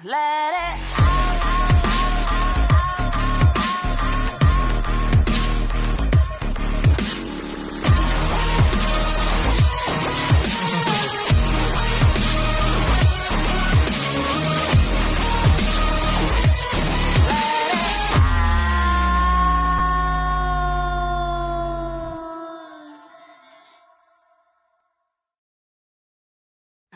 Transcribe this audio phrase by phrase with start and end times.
[0.03, 0.90] Let it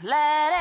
[0.05, 0.54] Let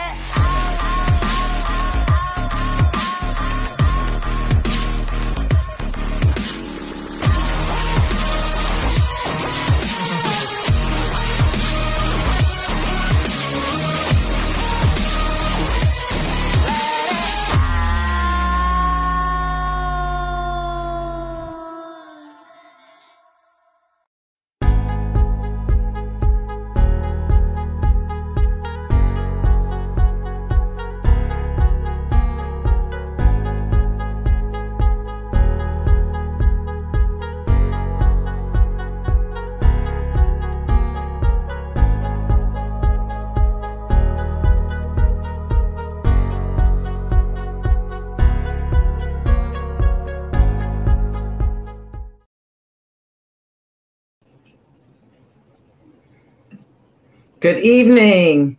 [57.44, 58.56] Good evening.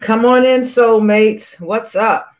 [0.00, 1.60] Come on in, soulmates.
[1.60, 2.34] What's up?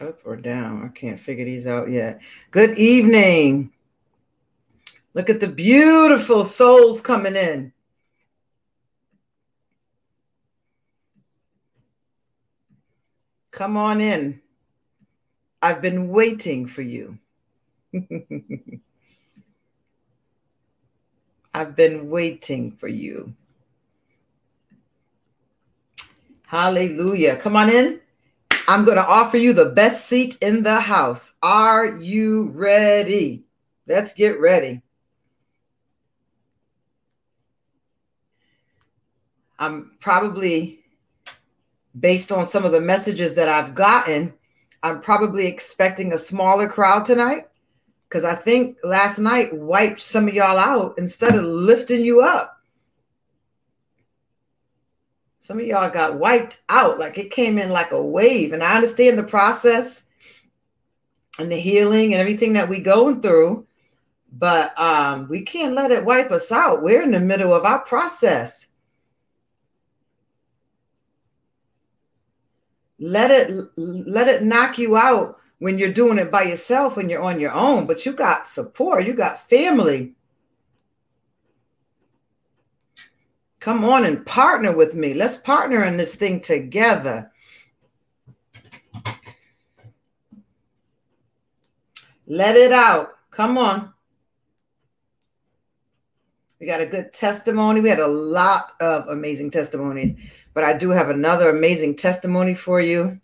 [0.00, 0.84] Up or down?
[0.84, 2.20] I can't figure these out yet.
[2.52, 3.72] Good evening.
[5.12, 7.72] Look at the beautiful souls coming in.
[13.50, 14.40] Come on in.
[15.60, 17.18] I've been waiting for you.
[21.54, 23.34] I've been waiting for you.
[26.46, 27.36] Hallelujah.
[27.36, 28.00] Come on in.
[28.68, 31.34] I'm going to offer you the best seat in the house.
[31.42, 33.44] Are you ready?
[33.86, 34.80] Let's get ready.
[39.58, 40.80] I'm probably,
[41.98, 44.32] based on some of the messages that I've gotten,
[44.82, 47.46] I'm probably expecting a smaller crowd tonight
[48.12, 52.60] because I think last night wiped some of y'all out instead of lifting you up.
[55.40, 58.52] Some of y'all got wiped out like it came in like a wave.
[58.52, 60.02] And I understand the process
[61.38, 63.66] and the healing and everything that we going through,
[64.30, 66.82] but um, we can't let it wipe us out.
[66.82, 68.66] We're in the middle of our process.
[72.98, 77.22] Let it let it knock you out when you're doing it by yourself when you're
[77.22, 80.12] on your own, but you got support, you got family.
[83.60, 85.14] Come on and partner with me.
[85.14, 87.30] Let's partner in this thing together.
[92.26, 93.10] Let it out.
[93.30, 93.92] Come on.
[96.58, 97.80] We got a good testimony.
[97.80, 100.20] We had a lot of amazing testimonies,
[100.54, 103.20] but I do have another amazing testimony for you.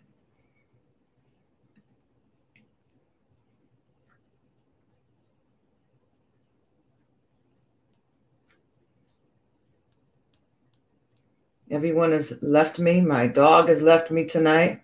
[11.71, 12.99] Everyone has left me.
[13.01, 14.81] My dog has left me tonight.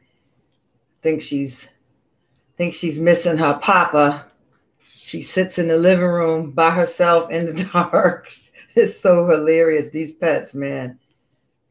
[1.01, 1.69] Think she's
[2.57, 4.25] think she's missing her papa.
[5.01, 8.31] She sits in the living room by herself in the dark.
[8.75, 9.89] It's so hilarious.
[9.89, 10.99] These pets, man,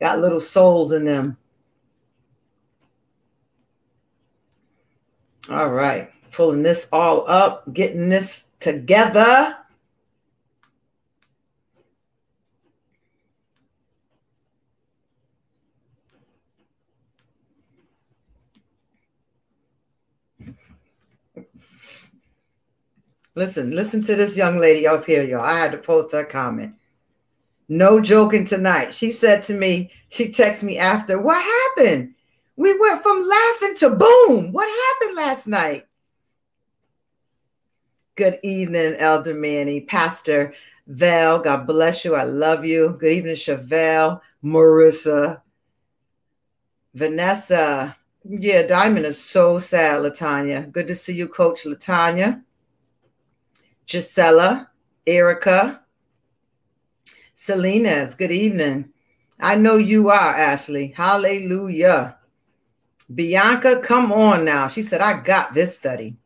[0.00, 1.36] got little souls in them.
[5.50, 9.56] All right, pulling this all up, getting this together.
[23.36, 25.40] Listen, listen to this young lady up here, y'all.
[25.40, 26.74] I had to post her comment.
[27.68, 28.94] No joking tonight.
[28.94, 32.14] She said to me, she texted me after, What happened?
[32.56, 34.52] We went from laughing to boom.
[34.52, 35.86] What happened last night?
[38.14, 40.54] Good evening, Elder Manny, Pastor
[40.86, 41.40] Val.
[41.40, 42.14] God bless you.
[42.14, 42.96] I love you.
[43.00, 45.40] Good evening, Chevelle, Marissa,
[46.94, 47.96] Vanessa.
[48.22, 50.70] Yeah, Diamond is so sad, Latanya.
[50.70, 52.44] Good to see you, Coach Latanya.
[53.86, 54.70] Gisela,
[55.06, 55.82] Erica,
[57.34, 58.90] Selena's, good evening.
[59.38, 60.94] I know you are, Ashley.
[60.96, 62.16] Hallelujah.
[63.14, 64.68] Bianca, come on now.
[64.68, 66.16] She said, I got this study.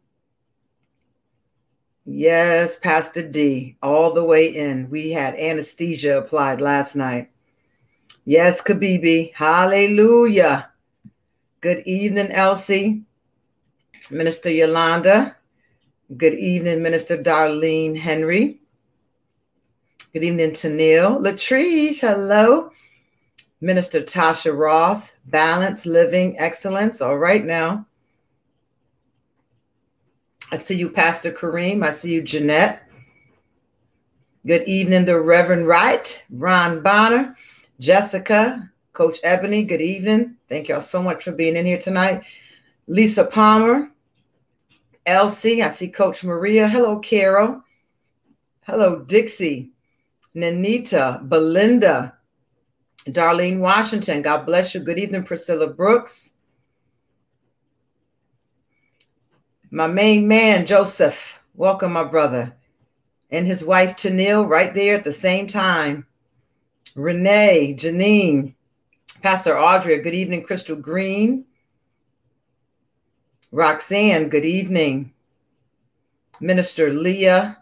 [2.05, 4.89] Yes, Pastor D, all the way in.
[4.89, 7.31] We had anesthesia applied last night.
[8.25, 9.35] Yes, Kabibi.
[9.35, 10.71] Hallelujah.
[11.61, 13.03] Good evening, Elsie.
[14.11, 15.38] Minister Yolanda.
[16.17, 18.63] Good evening, Minister Darlene Henry.
[20.15, 21.19] Good evening to Neil.
[21.21, 22.73] Latrice, hello.
[23.61, 27.03] Minister Tasha Ross, Balance, Living, Excellence.
[27.03, 27.87] All right now.
[30.51, 31.85] I see you, Pastor Kareem.
[31.85, 32.89] I see you, Jeanette.
[34.47, 37.37] Good evening, the Reverend Wright, Ron Bonner,
[37.81, 39.63] Jessica, Coach Ebony.
[39.65, 40.37] Good evening.
[40.49, 42.25] Thank y'all so much for being in here tonight.
[42.87, 43.91] Lisa Palmer,
[45.09, 45.63] Elsie.
[45.63, 46.69] I see Coach Maria.
[46.69, 47.63] Hello, Carol.
[48.67, 49.73] Hello, Dixie,
[50.37, 52.13] Nanita, Belinda,
[53.07, 54.21] Darlene Washington.
[54.21, 54.81] God bless you.
[54.81, 56.35] Good evening, Priscilla Brooks.
[59.71, 61.41] My main man, Joseph.
[61.55, 62.55] Welcome, my brother.
[63.31, 66.07] And his wife, Tanil, right there at the same time.
[66.95, 68.55] Renee, Janine,
[69.23, 71.47] Pastor Audrey, good evening, Crystal Green.
[73.51, 75.13] Roxanne, good evening.
[76.39, 77.57] Minister Leah,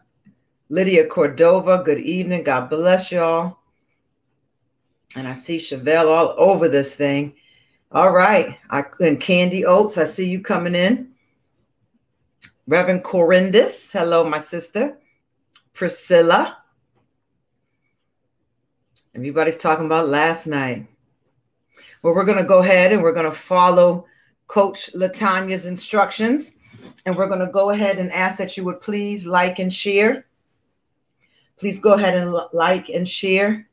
[0.69, 2.43] Lydia Cordova, good evening.
[2.43, 3.59] God bless y'all.
[5.15, 7.35] And I see Chevelle all over this thing.
[7.93, 8.59] All right.
[8.69, 11.13] I, and Candy Oates, I see you coming in.
[12.67, 14.99] Reverend Corindus, hello, my sister.
[15.73, 16.59] Priscilla.
[19.15, 20.89] Everybody's talking about last night.
[22.03, 24.07] Well, we're going to go ahead and we're going to follow
[24.47, 26.55] Coach Latanya's instructions.
[27.05, 30.27] And we're going to go ahead and ask that you would please like and share.
[31.59, 33.69] Please go ahead and like and share.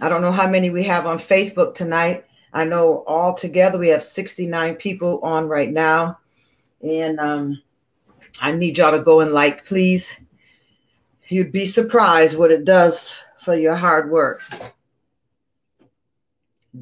[0.00, 2.24] I don't know how many we have on Facebook tonight.
[2.52, 6.18] I know all together we have 69 people on right now.
[6.82, 7.62] And um,
[8.40, 10.16] I need y'all to go and like, please.
[11.28, 14.42] You'd be surprised what it does for your hard work.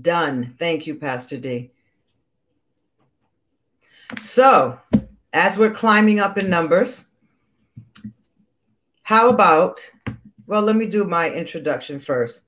[0.00, 0.54] Done.
[0.58, 1.70] Thank you, Pastor D.
[4.16, 4.80] So,
[5.34, 7.04] as we're climbing up in numbers,
[9.02, 9.80] how about,
[10.46, 12.42] well, let me do my introduction first.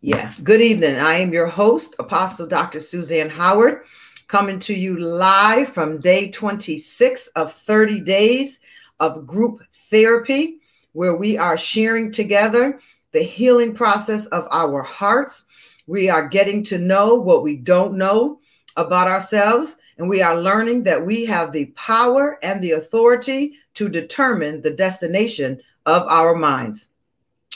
[0.00, 1.00] Yeah, good evening.
[1.00, 2.78] I am your host, Apostle Dr.
[2.78, 3.82] Suzanne Howard,
[4.28, 8.60] coming to you live from day 26 of 30 days
[9.00, 10.60] of group therapy,
[10.92, 12.78] where we are sharing together
[13.10, 15.44] the healing process of our hearts.
[15.88, 18.39] We are getting to know what we don't know
[18.80, 23.88] about ourselves, and we are learning that we have the power and the authority to
[23.88, 26.88] determine the destination of our minds.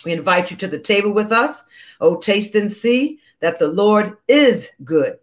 [0.04, 1.64] We invite you to the table with us.
[2.00, 5.18] Oh, taste and see that the Lord is good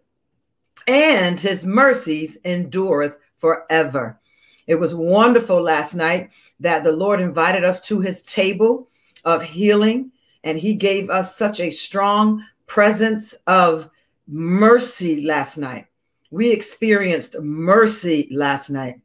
[0.86, 4.18] and his mercies endureth forever.
[4.66, 8.88] It was wonderful last night that the Lord invited us to his table
[9.24, 10.12] of healing,
[10.44, 13.90] and he gave us such a strong presence of
[14.26, 15.86] mercy last night.
[16.32, 19.02] We experienced mercy last night.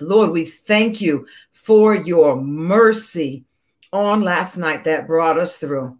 [0.00, 3.44] Lord, we thank you for your mercy
[3.92, 5.98] on last night that brought us through.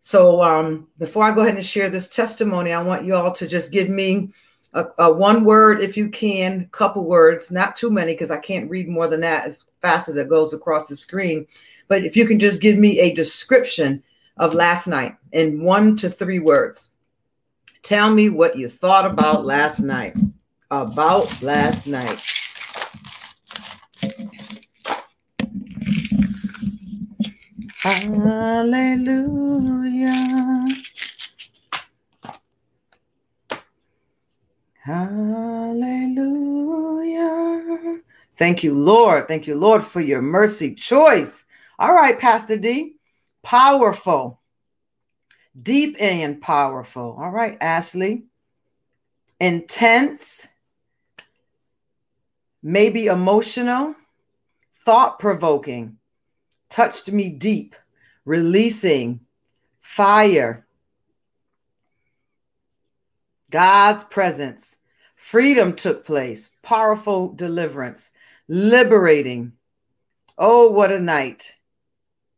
[0.00, 3.46] So, um, before I go ahead and share this testimony, I want you all to
[3.46, 4.32] just give me
[4.72, 8.70] a, a one word, if you can, couple words, not too many, because I can't
[8.70, 11.46] read more than that as fast as it goes across the screen.
[11.86, 14.02] But if you can just give me a description
[14.38, 16.89] of last night in one to three words.
[17.82, 20.16] Tell me what you thought about last night.
[20.70, 22.20] About last night.
[27.82, 29.40] Hallelujah.
[34.82, 36.40] Hallelujah.
[38.36, 39.28] Thank you, Lord.
[39.28, 41.44] Thank you, Lord, for your mercy choice.
[41.78, 42.96] All right, Pastor D.
[43.42, 44.39] Powerful.
[45.62, 47.16] Deep and powerful.
[47.18, 48.24] All right, Ashley.
[49.40, 50.48] Intense.
[52.62, 53.94] Maybe emotional.
[54.84, 55.98] Thought provoking
[56.70, 57.76] touched me deep,
[58.24, 59.20] releasing
[59.80, 60.66] fire,
[63.50, 64.76] God's presence,
[65.16, 68.12] freedom took place, powerful deliverance,
[68.48, 69.52] liberating.
[70.38, 71.56] Oh, what a night.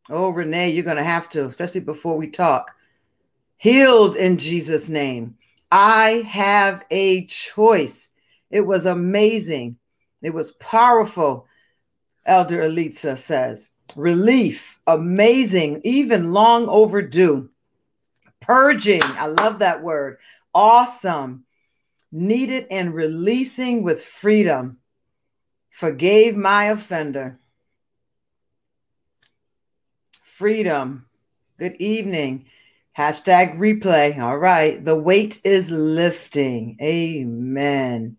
[0.09, 2.75] Oh, Renee, you're going to have to, especially before we talk.
[3.63, 5.37] Healed in Jesus' name,
[5.71, 8.09] I have a choice.
[8.51, 9.77] It was amazing.
[10.21, 11.47] It was powerful,
[12.25, 13.69] Elder Elitza says.
[13.95, 17.49] Relief, amazing, even long overdue.
[18.41, 20.17] Purging, I love that word.
[20.53, 21.45] Awesome.
[22.11, 24.79] Needed and releasing with freedom.
[25.69, 27.39] Forgave my offender.
[30.21, 31.05] Freedom.
[31.57, 32.47] Good evening.
[32.97, 34.19] Hashtag replay.
[34.19, 34.83] All right.
[34.83, 36.77] The weight is lifting.
[36.81, 38.17] Amen.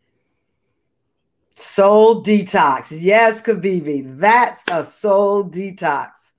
[1.55, 2.89] Soul detox.
[2.91, 4.19] Yes, Kavivi.
[4.19, 6.33] That's a soul detox.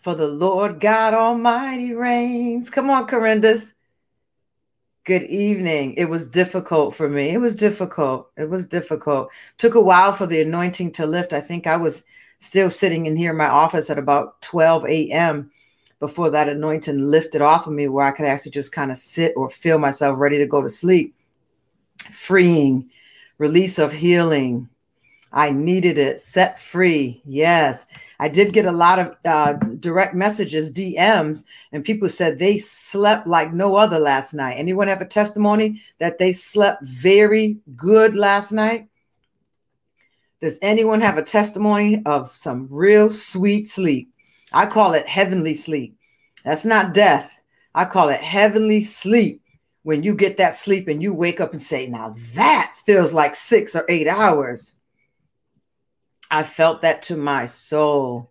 [0.00, 2.68] For the Lord God Almighty reigns.
[2.68, 3.72] Come on, Corindus.
[5.04, 5.94] Good evening.
[5.94, 7.30] It was difficult for me.
[7.30, 8.30] It was difficult.
[8.36, 9.30] It was difficult.
[9.58, 11.32] Took a while for the anointing to lift.
[11.32, 12.04] I think I was
[12.40, 15.50] still sitting in here in my office at about 12 a.m.
[16.04, 19.32] before that anointing lifted off of me, where I could actually just kind of sit
[19.38, 21.14] or feel myself ready to go to sleep.
[22.12, 22.90] Freeing,
[23.38, 24.68] release of healing.
[25.32, 27.22] I needed it, set free.
[27.24, 27.86] Yes.
[28.20, 33.26] I did get a lot of uh, direct messages, DMs, and people said they slept
[33.26, 34.56] like no other last night.
[34.58, 38.88] Anyone have a testimony that they slept very good last night?
[40.42, 44.13] Does anyone have a testimony of some real sweet sleep?
[44.54, 45.98] I call it heavenly sleep.
[46.44, 47.40] That's not death.
[47.74, 49.42] I call it heavenly sleep
[49.82, 53.34] when you get that sleep and you wake up and say, Now that feels like
[53.34, 54.74] six or eight hours.
[56.30, 58.30] I felt that to my soul.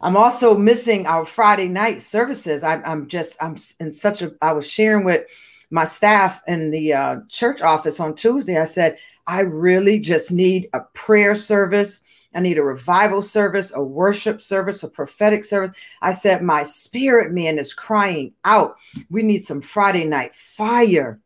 [0.00, 2.62] I'm also missing our Friday night services.
[2.62, 5.26] I, am just, I'm in such a, I was sharing with
[5.70, 8.58] my staff in the uh, church office on Tuesday.
[8.58, 12.02] I said, I really just need a prayer service.
[12.34, 15.76] I need a revival service, a worship service, a prophetic service.
[16.02, 18.76] I said, My spirit man is crying out.
[19.08, 21.20] We need some Friday night fire.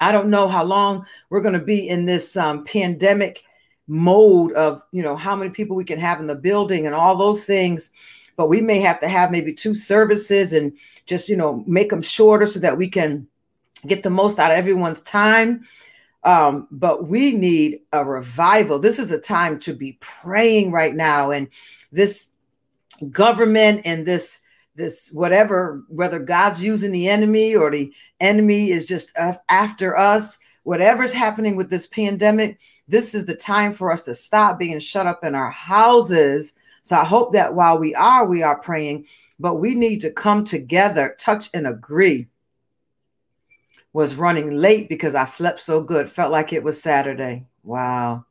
[0.00, 3.42] I don't know how long we're going to be in this um, pandemic
[3.88, 7.16] mode of, you know, how many people we can have in the building and all
[7.16, 7.90] those things.
[8.36, 10.76] But we may have to have maybe two services and
[11.06, 13.26] just, you know, make them shorter so that we can
[13.86, 15.64] get the most out of everyone's time
[16.26, 18.80] um, but we need a revival.
[18.80, 21.30] This is a time to be praying right now.
[21.30, 21.48] And
[21.92, 22.28] this
[23.10, 24.40] government and this
[24.74, 29.16] this whatever whether god's using the enemy or the enemy is just
[29.50, 34.58] after us whatever's happening with this pandemic this is the time for us to stop
[34.58, 38.58] being shut up in our houses so i hope that while we are we are
[38.58, 39.04] praying
[39.38, 42.26] but we need to come together touch and agree
[43.96, 46.06] was running late because I slept so good.
[46.06, 47.46] Felt like it was Saturday.
[47.62, 48.26] Wow.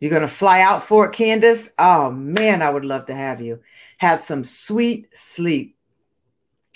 [0.00, 1.70] You're going to fly out for it, Candace?
[1.78, 3.60] Oh, man, I would love to have you.
[3.98, 5.76] Had some sweet sleep.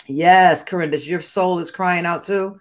[0.06, 2.60] Yes, Corinda, your soul is crying out too.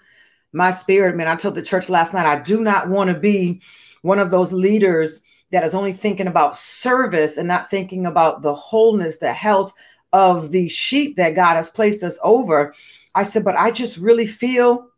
[0.54, 3.62] My spirit, man, I told the church last night, I do not want to be
[4.02, 8.56] one of those leaders that is only thinking about service and not thinking about the
[8.56, 9.72] wholeness, the health
[10.14, 12.74] of the sheep that God has placed us over.
[13.16, 14.90] I said, but I just really feel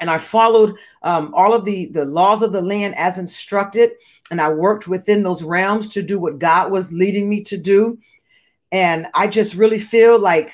[0.00, 3.92] and I followed um, all of the the laws of the land as instructed,
[4.30, 7.98] and I worked within those realms to do what God was leading me to do.
[8.72, 10.52] And I just really feel like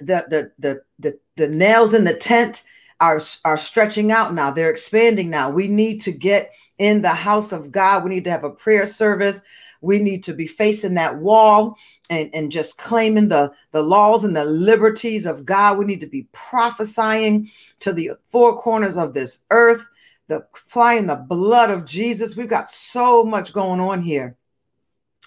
[0.00, 2.64] the the the the, the nails in the tent
[3.00, 4.50] are are stretching out now.
[4.50, 5.50] They're expanding now.
[5.50, 8.04] We need to get in the house of God.
[8.04, 9.40] We need to have a prayer service.
[9.80, 11.76] We need to be facing that wall
[12.10, 15.78] and, and just claiming the, the laws and the liberties of God.
[15.78, 19.86] We need to be prophesying to the four corners of this earth,
[20.26, 22.36] the flying the blood of Jesus.
[22.36, 24.36] We've got so much going on here.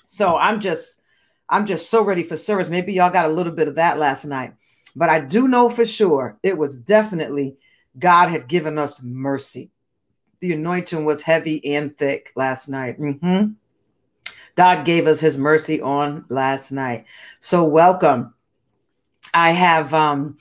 [0.06, 1.00] So I'm just
[1.48, 2.70] I'm just so ready for service.
[2.70, 4.54] Maybe y'all got a little bit of that last night.
[4.96, 7.56] But I do know for sure it was definitely
[7.98, 9.70] God had given us mercy.
[10.42, 13.00] The anointing was heavy and thick last night.
[13.00, 13.52] Mm-hmm.
[14.56, 17.06] God gave us his mercy on last night.
[17.40, 18.34] So, welcome.
[19.34, 20.38] I have um,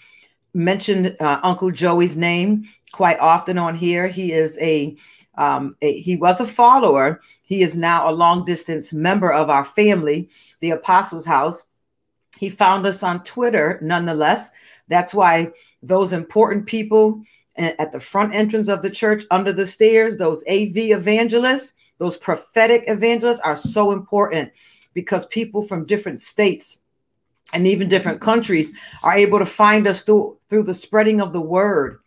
[0.55, 4.09] mentioned uh, Uncle Joey's name quite often on here.
[4.09, 4.97] He is a,
[5.37, 7.21] um, a, he was a follower.
[7.43, 10.31] He is now a long distance member of our family,
[10.61, 11.67] the Apostles House.
[12.39, 14.51] He found us on Twitter, nonetheless.
[14.89, 15.53] That's why
[15.83, 17.23] those important people
[17.61, 22.85] at the front entrance of the church under the stairs, those AV evangelists, those prophetic
[22.87, 24.51] evangelists are so important
[24.95, 26.79] because people from different states
[27.53, 31.41] and even different countries are able to find us through, through the spreading of the
[31.41, 31.99] word,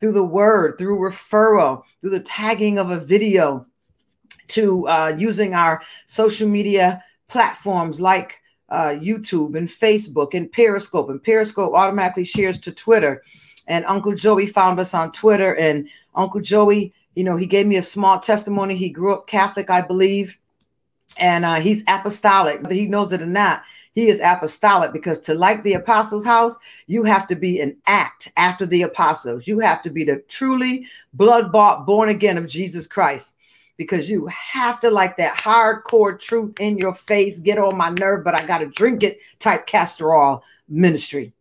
[0.00, 3.66] through the word, through referral, through the tagging of a video,
[4.48, 11.22] to uh, using our social media platforms like uh, YouTube and Facebook and Periscope, and
[11.22, 13.22] Periscope automatically shares to Twitter.
[13.66, 17.76] And Uncle Joey found us on Twitter, and Uncle Joey, you know, he gave me
[17.76, 18.76] a small testimony.
[18.76, 20.38] He grew up Catholic, I believe,
[21.18, 22.62] and uh, he's apostolic.
[22.62, 26.56] Whether he knows it or not, he is apostolic because to like the apostles' house,
[26.86, 29.48] you have to be an act after the apostles.
[29.48, 33.34] You have to be the truly blood bought, born again of Jesus Christ
[33.76, 38.24] because you have to like that hardcore truth in your face, get on my nerve,
[38.24, 41.32] but I got to drink it type castor oil ministry.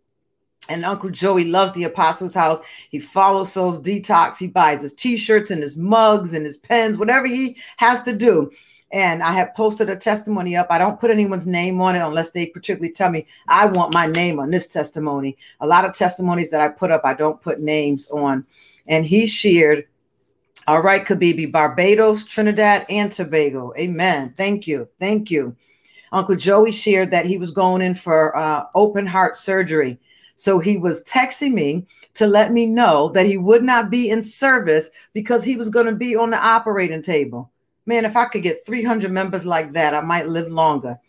[0.69, 2.63] And Uncle Joey loves the Apostles' House.
[2.89, 4.37] He follows Souls Detox.
[4.37, 8.51] He buys his t-shirts and his mugs and his pens, whatever he has to do.
[8.91, 10.67] And I have posted a testimony up.
[10.69, 14.07] I don't put anyone's name on it unless they particularly tell me I want my
[14.07, 15.37] name on this testimony.
[15.59, 18.45] A lot of testimonies that I put up, I don't put names on.
[18.87, 19.85] And he shared
[20.67, 23.71] all right, Kabibi, Barbados, Trinidad, and Tobago.
[23.77, 24.33] Amen.
[24.35, 24.87] Thank you.
[24.99, 25.55] Thank you.
[26.11, 29.99] Uncle Joey shared that he was going in for uh, open heart surgery.
[30.35, 34.21] So he was texting me to let me know that he would not be in
[34.21, 37.51] service because he was going to be on the operating table.
[37.85, 40.99] Man, if I could get 300 members like that, I might live longer.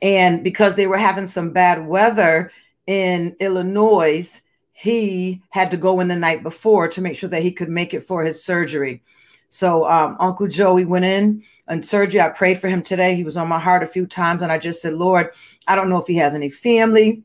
[0.00, 2.50] And because they were having some bad weather
[2.86, 4.42] in Illinois,
[4.72, 7.94] he had to go in the night before to make sure that he could make
[7.94, 9.02] it for his surgery.
[9.48, 12.20] So um, Uncle Joey went in and surgery.
[12.20, 13.14] I prayed for him today.
[13.14, 15.30] He was on my heart a few times, and I just said, Lord,
[15.68, 17.22] I don't know if he has any family.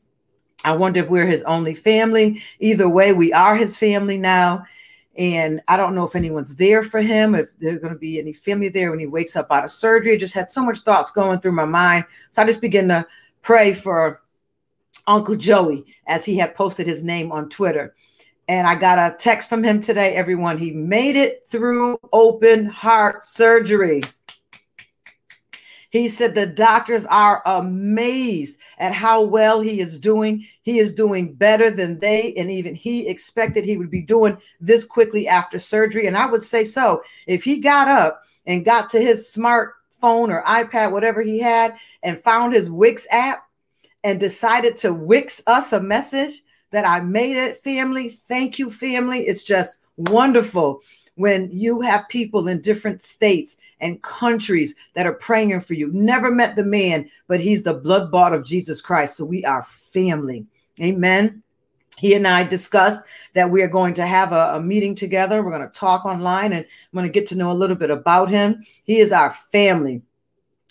[0.64, 2.42] I wonder if we're his only family.
[2.58, 4.64] Either way, we are his family now.
[5.16, 8.32] And I don't know if anyone's there for him, if there's going to be any
[8.32, 10.12] family there when he wakes up out of surgery.
[10.12, 12.04] I just had so much thoughts going through my mind.
[12.30, 13.06] So I just began to
[13.42, 14.22] pray for
[15.08, 17.94] Uncle Joey, as he had posted his name on Twitter.
[18.46, 20.58] And I got a text from him today, everyone.
[20.58, 24.02] He made it through open heart surgery.
[25.90, 30.46] He said the doctors are amazed at how well he is doing.
[30.62, 34.84] He is doing better than they and even he expected he would be doing this
[34.84, 36.06] quickly after surgery.
[36.06, 37.02] And I would say so.
[37.26, 42.22] If he got up and got to his smartphone or iPad, whatever he had, and
[42.22, 43.48] found his Wix app
[44.04, 48.10] and decided to wix us a message that I made it, family.
[48.10, 49.20] Thank you, family.
[49.20, 50.82] It's just wonderful
[51.18, 55.90] when you have people in different states and countries that are praying for you.
[55.92, 59.16] Never met the man, but he's the blood bought of Jesus Christ.
[59.16, 60.46] So we are family.
[60.80, 61.42] Amen.
[61.98, 63.02] He and I discussed
[63.34, 65.42] that we are going to have a, a meeting together.
[65.42, 67.90] We're going to talk online and I'm going to get to know a little bit
[67.90, 68.64] about him.
[68.84, 70.02] He is our family.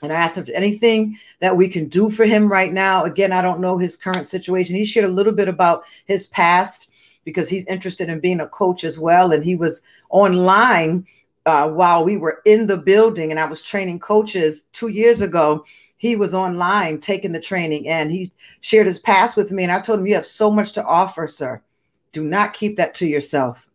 [0.02, 3.04] And I asked him if anything that we can do for him right now.
[3.04, 4.78] Again, I don't know his current situation.
[4.78, 6.90] He shared a little bit about his past
[7.28, 9.34] because he's interested in being a coach as well.
[9.34, 11.06] And he was online
[11.46, 15.66] uh, while we were in the building and I was training coaches two years ago.
[15.98, 19.64] He was online taking the training and he shared his past with me.
[19.64, 21.62] And I told him, You have so much to offer, sir.
[22.14, 23.68] Do not keep that to yourself.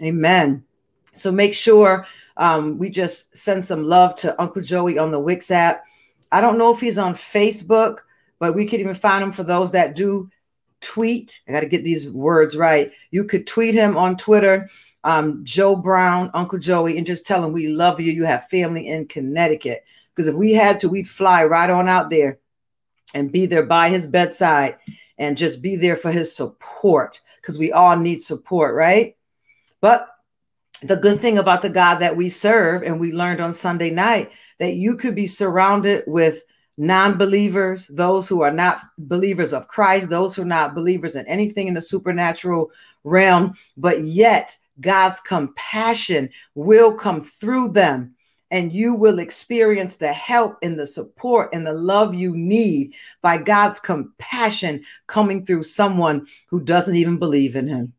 [0.00, 0.64] Amen.
[1.12, 2.06] So make sure
[2.38, 5.84] um, we just send some love to Uncle Joey on the Wix app.
[6.32, 7.98] I don't know if he's on Facebook,
[8.38, 10.30] but we could even find him for those that do
[10.80, 11.40] tweet.
[11.48, 12.92] I got to get these words right.
[13.10, 14.68] You could tweet him on Twitter,
[15.04, 18.12] um, Joe Brown, Uncle Joey, and just tell him we love you.
[18.12, 19.84] You have family in Connecticut.
[20.14, 22.38] Because if we had to, we'd fly right on out there
[23.14, 24.76] and be there by his bedside
[25.18, 29.16] and just be there for his support because we all need support, right?
[29.80, 30.08] But
[30.82, 34.32] the good thing about the God that we serve, and we learned on Sunday night
[34.58, 36.42] that you could be surrounded with
[36.76, 41.26] non believers, those who are not believers of Christ, those who are not believers in
[41.26, 42.70] anything in the supernatural
[43.04, 48.14] realm, but yet God's compassion will come through them.
[48.52, 53.38] And you will experience the help and the support and the love you need by
[53.38, 57.92] God's compassion coming through someone who doesn't even believe in Him.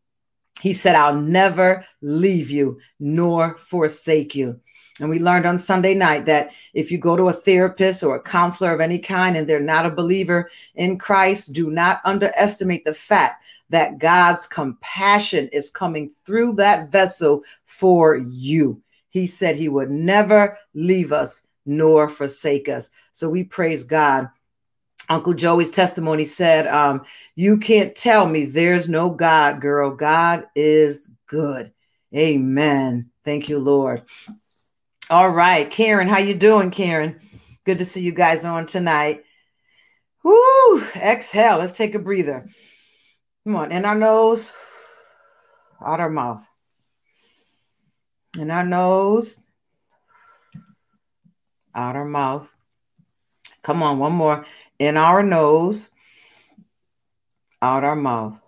[0.62, 4.62] He said, I'll never leave you nor forsake you.
[5.00, 8.22] And we learned on Sunday night that if you go to a therapist or a
[8.22, 12.94] counselor of any kind and they're not a believer in Christ, do not underestimate the
[12.94, 18.82] fact that God's compassion is coming through that vessel for you.
[19.10, 22.90] He said he would never leave us nor forsake us.
[23.14, 24.30] So we praise God
[25.10, 27.04] Uncle Joey's testimony said, um,
[27.36, 29.92] You can't tell me there's no God, girl.
[29.92, 31.72] God is good.
[32.16, 33.10] Amen.
[33.24, 34.04] Thank you, Lord.
[35.10, 37.22] All right, Karen, how you doing, Karen?
[37.64, 39.24] Good to see you guys on tonight.
[40.22, 41.60] Whoo, exhale.
[41.60, 42.46] Let's take a breather.
[43.46, 44.52] Come on, in our nose,
[45.82, 46.46] out our mouth.
[48.38, 49.42] In our nose,
[51.74, 52.54] out our mouth.
[53.64, 54.46] Come on, one more.
[54.78, 55.90] In our nose,
[57.62, 58.42] out our mouth.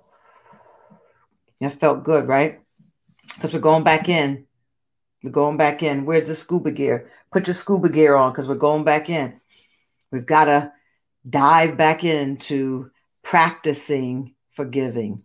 [1.61, 2.59] That felt good, right?
[3.33, 4.45] Because we're going back in.
[5.23, 6.05] We're going back in.
[6.05, 7.11] Where's the scuba gear?
[7.31, 9.39] Put your scuba gear on because we're going back in.
[10.11, 10.71] We've got to
[11.29, 15.23] dive back into practicing forgiving.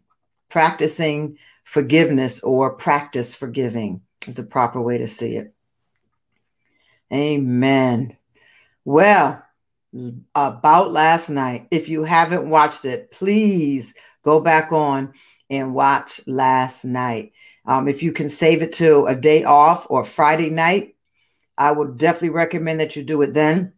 [0.49, 5.55] Practicing forgiveness or practice forgiving is the proper way to see it.
[7.13, 8.17] Amen.
[8.85, 9.43] Well,
[10.35, 15.13] about last night, if you haven't watched it, please go back on
[15.49, 17.33] and watch last night.
[17.67, 20.97] Um, if you can save it to a day off or Friday night,
[21.57, 23.73] I would definitely recommend that you do it then.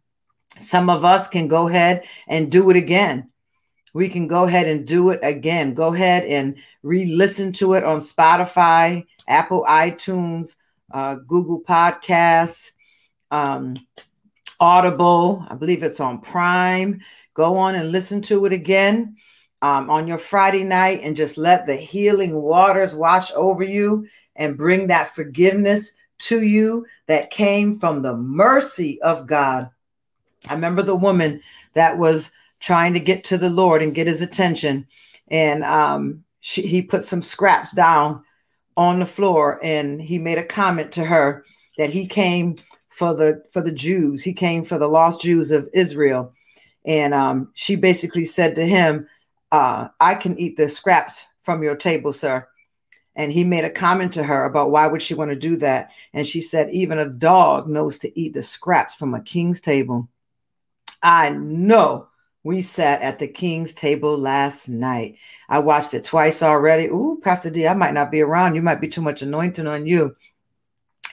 [0.56, 3.28] Some of us can go ahead and do it again.
[3.94, 5.74] We can go ahead and do it again.
[5.74, 10.56] Go ahead and re listen to it on Spotify, Apple iTunes,
[10.92, 12.72] uh, Google Podcasts,
[13.30, 13.76] um,
[14.60, 15.46] Audible.
[15.48, 17.00] I believe it's on Prime.
[17.34, 19.16] Go on and listen to it again
[19.62, 24.56] um, on your Friday night and just let the healing waters wash over you and
[24.56, 29.70] bring that forgiveness to you that came from the mercy of God.
[30.48, 31.40] I remember the woman
[31.74, 34.86] that was trying to get to the Lord and get his attention,
[35.28, 38.22] and um, she, he put some scraps down
[38.76, 41.44] on the floor, and he made a comment to her
[41.78, 42.56] that he came
[42.88, 44.22] for the for the Jews.
[44.22, 46.32] He came for the lost Jews of Israel,
[46.84, 49.06] and um, she basically said to him,
[49.56, 52.46] uh, I can eat the scraps from your table, sir.
[53.14, 55.92] And he made a comment to her about why would she want to do that.
[56.12, 60.10] And she said, even a dog knows to eat the scraps from a king's table.
[61.02, 62.08] I know
[62.44, 65.16] we sat at the king's table last night.
[65.48, 66.88] I watched it twice already.
[66.88, 68.56] Ooh, Pastor D, I might not be around.
[68.56, 70.14] You might be too much anointing on you.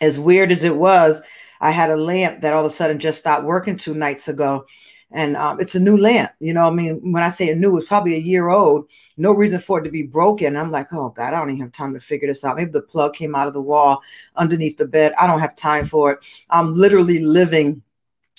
[0.02, 1.22] As weird as it was,
[1.62, 4.66] I had a lamp that all of a sudden just stopped working two nights ago
[5.14, 6.32] and um, it's a new lamp.
[6.40, 8.90] You know, I mean, when I say a new, it's probably a year old.
[9.16, 10.58] No reason for it to be broken.
[10.58, 12.58] I'm like, oh God, I don't even have time to figure this out.
[12.58, 14.02] Maybe the plug came out of the wall
[14.36, 15.14] underneath the bed.
[15.22, 16.20] I don't have time for it.
[16.50, 17.84] I'm literally living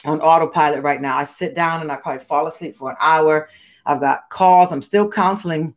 [0.04, 1.16] on autopilot right now.
[1.16, 3.48] I sit down and I probably fall asleep for an hour.
[3.86, 4.72] I've got calls.
[4.72, 5.74] I'm still counseling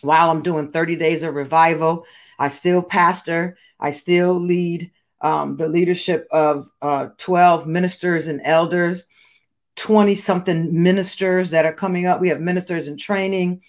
[0.00, 2.06] while I'm doing 30 days of revival.
[2.38, 3.58] I still pastor.
[3.78, 9.06] I still lead um, the leadership of uh, 12 ministers and elders.
[9.76, 12.20] 20 something ministers that are coming up.
[12.20, 13.62] We have ministers in training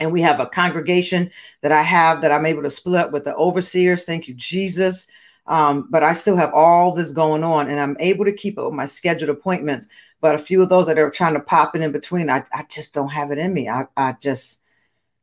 [0.00, 1.30] and we have a congregation
[1.62, 4.04] that I have that I'm able to split up with the overseers.
[4.04, 5.06] Thank you, Jesus.
[5.46, 8.66] Um, but I still have all this going on and I'm able to keep up
[8.66, 9.86] with my scheduled appointments.
[10.20, 12.64] But a few of those that are trying to pop in in between, I, I
[12.68, 13.68] just don't have it in me.
[13.68, 14.60] I, I just,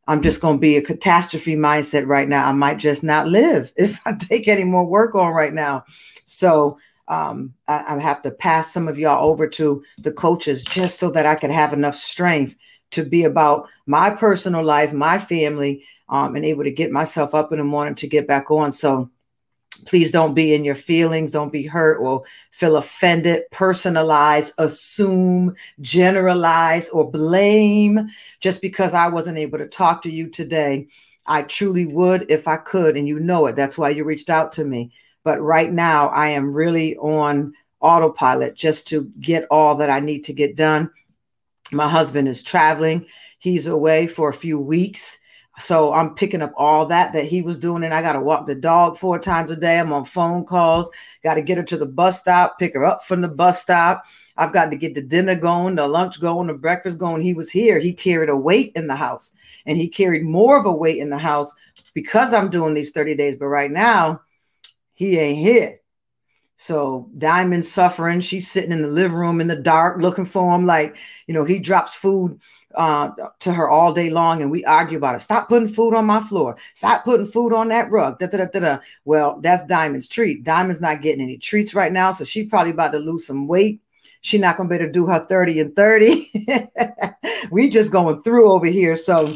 [0.08, 2.48] I'm just going to be a catastrophe mindset right now.
[2.48, 5.86] I might just not live if I take any more work on right now.
[6.26, 6.78] So
[7.12, 11.12] um, I, I have to pass some of y'all over to the coaches just so
[11.12, 12.56] that I can have enough strength
[12.92, 17.52] to be about my personal life, my family, um, and able to get myself up
[17.52, 18.72] in the morning to get back on.
[18.72, 19.10] So
[19.86, 26.88] please don't be in your feelings, don't be hurt or feel offended, personalize, assume, generalize,
[26.90, 28.08] or blame
[28.40, 30.88] just because I wasn't able to talk to you today.
[31.28, 33.58] I truly would if I could, and you know it.
[33.58, 34.94] That's why you reached out to me.
[35.24, 40.24] But right now, I am really on autopilot just to get all that I need
[40.26, 40.92] to get done.
[41.72, 43.08] My husband is traveling,
[43.40, 45.18] he's away for a few weeks.
[45.60, 48.48] So I'm picking up all that that he was doing, and I got to walk
[48.48, 49.80] the dog four times a day.
[49.80, 50.90] I'm on phone calls,
[51.24, 54.06] got to get her to the bus stop, pick her up from the bus stop.
[54.38, 57.22] I've got to get the dinner going, the lunch going, the breakfast going.
[57.22, 57.80] He was here.
[57.80, 59.34] He carried a weight in the house,
[59.66, 61.54] and he carried more of a weight in the house
[61.94, 63.36] because I'm doing these 30 days.
[63.36, 64.22] But right now,
[64.94, 65.82] he ain't here.
[66.58, 68.22] So Diamond's suffering.
[68.22, 70.68] She's sitting in the living room in the dark looking for him.
[70.68, 72.40] Like, you know, he drops food
[72.76, 75.22] uh, to her all day long and we argue about it.
[75.22, 76.58] Stop putting food on my floor.
[76.76, 78.20] Stop putting food on that rug.
[78.20, 80.44] Da, da, da, Well, that's Diamond's treat.
[80.44, 82.12] Diamond's not getting any treats right now.
[82.12, 83.82] So she probably about to lose some weight.
[84.22, 86.28] She's not going to be able to do her 30 and 30.
[87.52, 88.96] we just going through over here.
[88.96, 89.34] So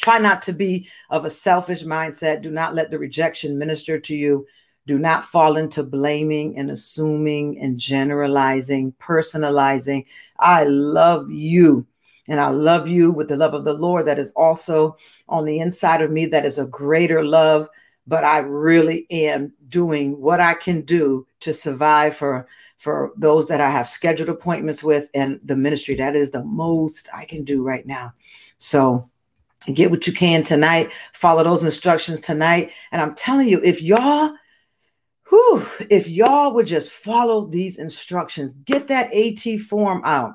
[0.00, 2.42] try not to be of a selfish mindset.
[2.42, 4.46] Do not let the rejection minister to you
[4.86, 10.06] do not fall into blaming and assuming and generalizing, personalizing.
[10.38, 11.86] I love you.
[12.28, 14.96] And I love you with the love of the Lord that is also
[15.28, 17.68] on the inside of me, that is a greater love.
[18.06, 23.60] But I really am doing what I can do to survive for, for those that
[23.60, 25.94] I have scheduled appointments with and the ministry.
[25.94, 28.12] That is the most I can do right now.
[28.58, 29.08] So
[29.72, 30.92] get what you can tonight.
[31.14, 32.72] Follow those instructions tonight.
[32.92, 34.34] And I'm telling you, if y'all
[35.28, 40.34] Whew, if y'all would just follow these instructions, get that AT form out.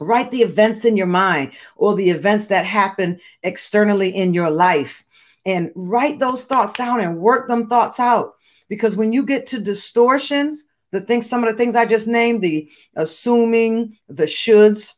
[0.00, 5.04] Write the events in your mind or the events that happen externally in your life
[5.44, 8.34] and write those thoughts down and work them thoughts out.
[8.68, 12.42] Because when you get to distortions, the things, some of the things I just named,
[12.42, 14.94] the assuming, the shoulds,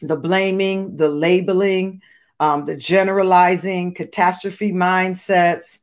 [0.00, 2.00] the blaming, the labeling,
[2.40, 5.78] um, the generalizing, catastrophe mindsets,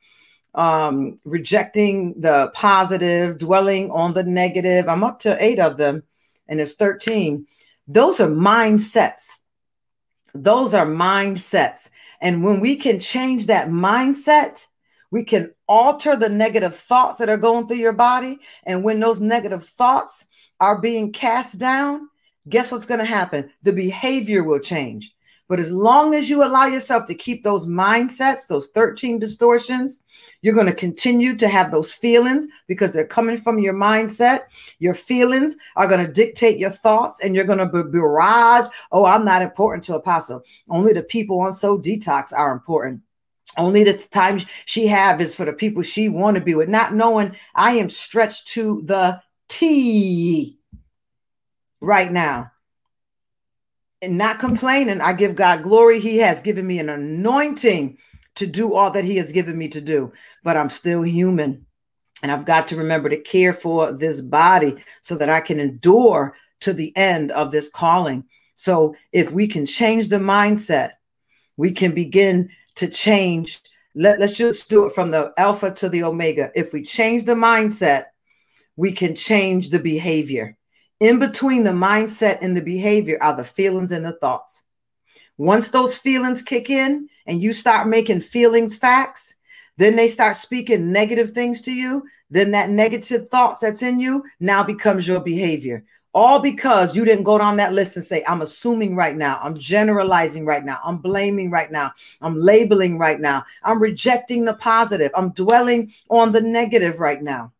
[0.53, 4.87] um, rejecting the positive, dwelling on the negative.
[4.87, 6.03] I'm up to eight of them,
[6.47, 7.45] and there's 13.
[7.87, 9.37] Those are mindsets.
[10.33, 11.89] Those are mindsets.
[12.21, 14.65] And when we can change that mindset,
[15.09, 18.39] we can alter the negative thoughts that are going through your body.
[18.63, 20.25] And when those negative thoughts
[20.59, 22.07] are being cast down,
[22.47, 23.51] guess what's going to happen?
[23.63, 25.13] The behavior will change.
[25.51, 29.99] But as long as you allow yourself to keep those mindsets, those 13 distortions,
[30.41, 34.43] you're going to continue to have those feelings because they're coming from your mindset.
[34.79, 38.67] Your feelings are going to dictate your thoughts and you're going to barrage.
[38.93, 40.41] Oh, I'm not important to Apostle.
[40.69, 43.01] Only the people on Soul Detox are important.
[43.57, 46.93] Only the time she have is for the people she want to be with, not
[46.93, 50.59] knowing I am stretched to the T
[51.81, 52.50] right now
[54.01, 55.01] and not complaining.
[55.01, 55.99] I give God glory.
[55.99, 57.97] He has given me an anointing
[58.35, 60.11] to do all that He has given me to do,
[60.43, 61.65] but I'm still human.
[62.23, 66.35] And I've got to remember to care for this body so that I can endure
[66.61, 68.25] to the end of this calling.
[68.55, 70.91] So if we can change the mindset,
[71.57, 73.61] we can begin to change.
[73.95, 76.51] Let, let's just do it from the alpha to the omega.
[76.55, 78.05] If we change the mindset,
[78.75, 80.57] we can change the behavior.
[81.01, 84.63] In between the mindset and the behavior are the feelings and the thoughts.
[85.35, 89.33] Once those feelings kick in and you start making feelings facts,
[89.77, 92.05] then they start speaking negative things to you.
[92.29, 95.83] Then that negative thoughts that's in you now becomes your behavior.
[96.13, 99.57] All because you didn't go down that list and say, I'm assuming right now, I'm
[99.57, 105.09] generalizing right now, I'm blaming right now, I'm labeling right now, I'm rejecting the positive,
[105.15, 107.53] I'm dwelling on the negative right now.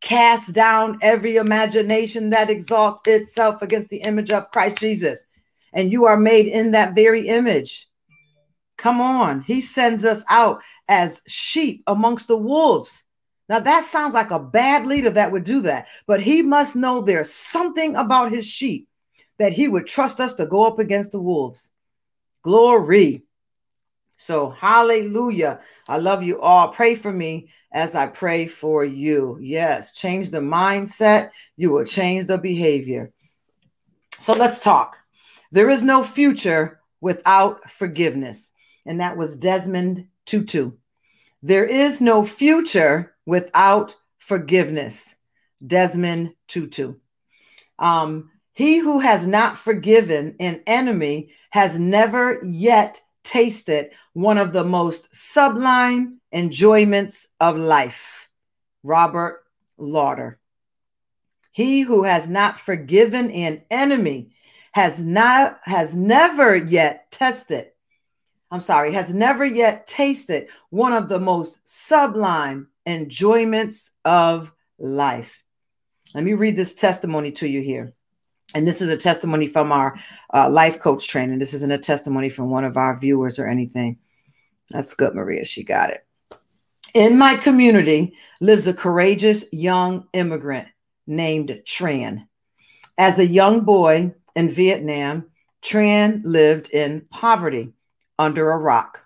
[0.00, 5.18] Cast down every imagination that exalts itself against the image of Christ Jesus.
[5.72, 7.88] And you are made in that very image.
[8.76, 9.40] Come on.
[9.42, 13.02] He sends us out as sheep amongst the wolves.
[13.48, 17.00] Now, that sounds like a bad leader that would do that, but he must know
[17.00, 18.88] there's something about his sheep
[19.38, 21.70] that he would trust us to go up against the wolves.
[22.42, 23.22] Glory.
[24.18, 25.60] So, hallelujah.
[25.88, 26.68] I love you all.
[26.68, 29.38] Pray for me as I pray for you.
[29.40, 33.12] Yes, change the mindset, you will change the behavior.
[34.18, 34.98] So, let's talk.
[35.52, 38.50] There is no future without forgiveness.
[38.84, 40.72] And that was Desmond Tutu.
[41.42, 45.16] There is no future without forgiveness.
[45.64, 46.94] Desmond Tutu.
[47.78, 54.64] Um, he who has not forgiven an enemy has never yet tasted one of the
[54.64, 58.28] most sublime enjoyments of life.
[58.82, 59.44] Robert
[59.76, 60.38] Lauder.
[61.52, 64.30] He who has not forgiven an enemy
[64.72, 67.72] has not has never yet tested.
[68.50, 75.42] I'm sorry, has never yet tasted one of the most sublime enjoyments of life.
[76.14, 77.92] Let me read this testimony to you here
[78.54, 79.98] and this is a testimony from our
[80.32, 81.38] uh, life coach training.
[81.38, 83.98] This isn't a testimony from one of our viewers or anything.
[84.70, 85.44] That's good, Maria.
[85.44, 86.06] She got it.
[86.94, 90.68] In my community lives a courageous young immigrant
[91.06, 92.26] named Tran.
[92.96, 95.26] As a young boy in Vietnam,
[95.62, 97.72] Tran lived in poverty
[98.18, 99.04] under a rock.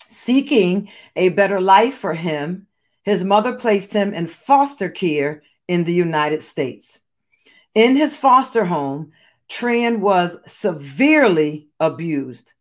[0.00, 2.66] Seeking a better life for him,
[3.02, 7.00] his mother placed him in foster care in the United States.
[7.74, 9.12] In his foster home,
[9.48, 12.52] Tran was severely abused.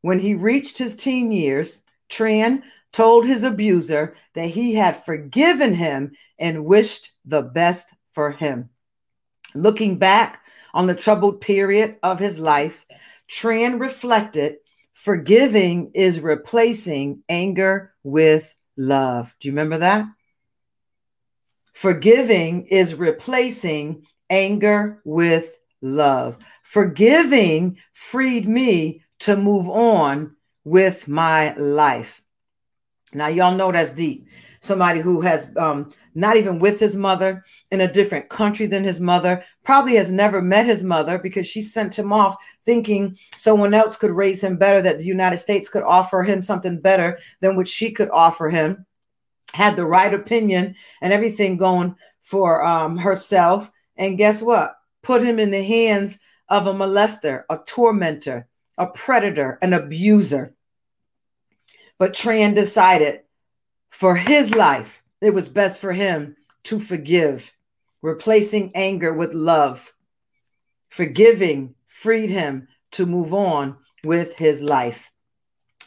[0.00, 6.12] When he reached his teen years, Tran told his abuser that he had forgiven him
[6.38, 8.70] and wished the best for him.
[9.54, 10.42] Looking back
[10.72, 12.86] on the troubled period of his life,
[13.28, 14.56] Tran reflected
[14.94, 19.34] forgiving is replacing anger with love.
[19.40, 20.06] Do you remember that?
[21.74, 26.38] Forgiving is replacing anger with love.
[26.62, 30.34] Forgiving freed me to move on
[30.64, 32.22] with my life.
[33.12, 34.26] Now, y'all know that's deep.
[34.60, 39.00] Somebody who has um, not even with his mother in a different country than his
[39.00, 43.96] mother, probably has never met his mother because she sent him off thinking someone else
[43.96, 47.68] could raise him better, that the United States could offer him something better than what
[47.68, 48.86] she could offer him,
[49.52, 54.76] had the right opinion and everything going for um, herself and guess what?
[55.02, 60.54] Put him in the hands of a molester, a tormentor, a predator, an abuser.
[61.98, 63.20] But Tran decided
[63.90, 67.52] for his life, it was best for him to forgive,
[68.02, 69.92] replacing anger with love.
[70.90, 75.10] Forgiving freed him to move on with his life.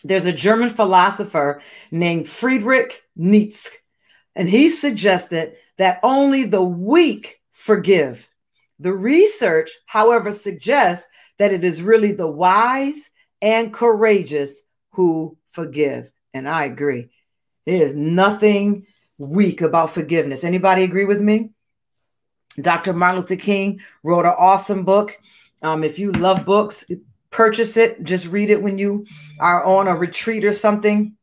[0.03, 3.69] There's a German philosopher named Friedrich Nietzsche,
[4.35, 8.27] and he suggested that only the weak forgive.
[8.79, 13.09] The research, however, suggests that it is really the wise
[13.41, 16.09] and courageous who forgive.
[16.33, 17.09] And I agree.
[17.65, 20.45] There is nothing weak about forgiveness.
[20.45, 21.51] Anybody agree with me?
[22.59, 22.93] Dr.
[22.93, 25.17] Martin Luther King wrote an awesome book.
[25.61, 26.85] Um, if you love books,
[27.29, 28.03] purchase it.
[28.03, 29.05] Just read it when you
[29.41, 31.15] are on a retreat or something.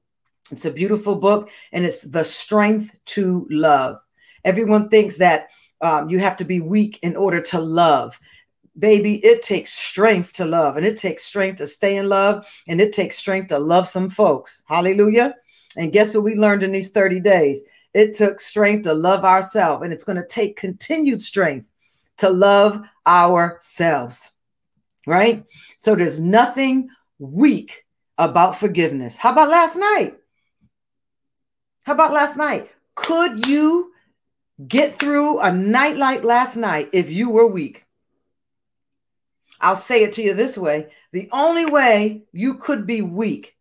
[0.51, 3.97] It's a beautiful book, and it's The Strength to Love.
[4.45, 5.49] Everyone thinks that
[5.81, 8.19] um, you have to be weak in order to love.
[8.79, 12.81] Baby, it takes strength to love, and it takes strength to stay in love, and
[12.81, 14.63] it takes strength to love some folks.
[14.67, 15.35] Hallelujah.
[15.77, 17.61] And guess what we learned in these 30 days?
[17.95, 21.71] It took strength to love ourselves, and it's going to take continued strength
[22.19, 24.31] to love ourselves
[25.07, 25.45] right?
[25.79, 27.85] So there's nothing weak
[28.19, 29.17] about forgiveness.
[29.17, 30.17] How about last night?
[31.85, 32.71] How about last night?
[32.97, 33.93] Could you
[34.67, 37.85] get through a night like last night if you were weak?
[39.61, 43.57] I'll say it to you this way the only way you could be weak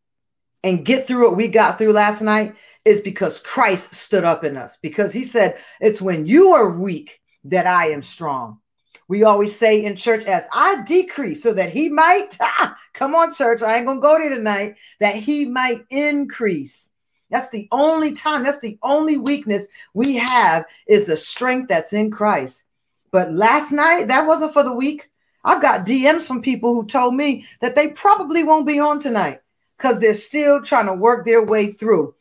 [0.64, 2.56] and get through what we got through last night
[2.86, 7.22] is because Christ stood up in us, because he said, It's when you are weak
[7.46, 8.60] that I am strong.
[9.08, 13.34] We always say in church, as I decrease, so that he might, ah, come on,
[13.34, 16.90] church, I ain't gonna go there tonight, that he might increase.
[17.36, 22.10] That's the only time, that's the only weakness we have is the strength that's in
[22.10, 22.64] Christ.
[23.12, 25.10] But last night, that wasn't for the weak.
[25.44, 29.42] I've got DMs from people who told me that they probably won't be on tonight
[29.78, 32.16] because they're still trying to work their way through.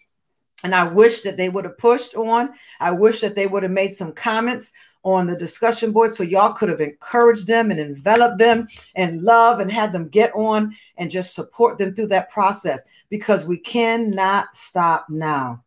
[0.64, 2.52] And I wish that they would have pushed on.
[2.80, 4.72] I wish that they would have made some comments
[5.04, 9.60] on the discussion board so y'all could have encouraged them and enveloped them and love
[9.60, 12.82] and had them get on and just support them through that process
[13.14, 15.62] because we cannot stop now.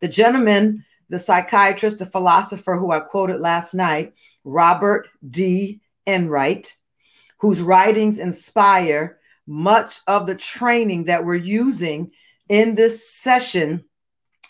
[0.00, 5.82] The gentleman, the psychiatrist, the philosopher who I quoted last night, Robert D.
[6.06, 6.74] Enright,
[7.40, 12.12] whose writings inspire much of the training that we're using
[12.48, 13.84] in this session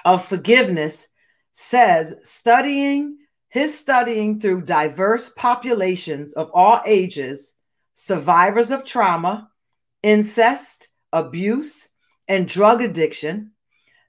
[0.05, 1.09] of forgiveness,
[1.53, 7.55] says studying his studying through diverse populations of all ages,
[7.95, 9.51] survivors of trauma,
[10.05, 11.88] incest, abuse,
[12.29, 13.53] and drug addiction,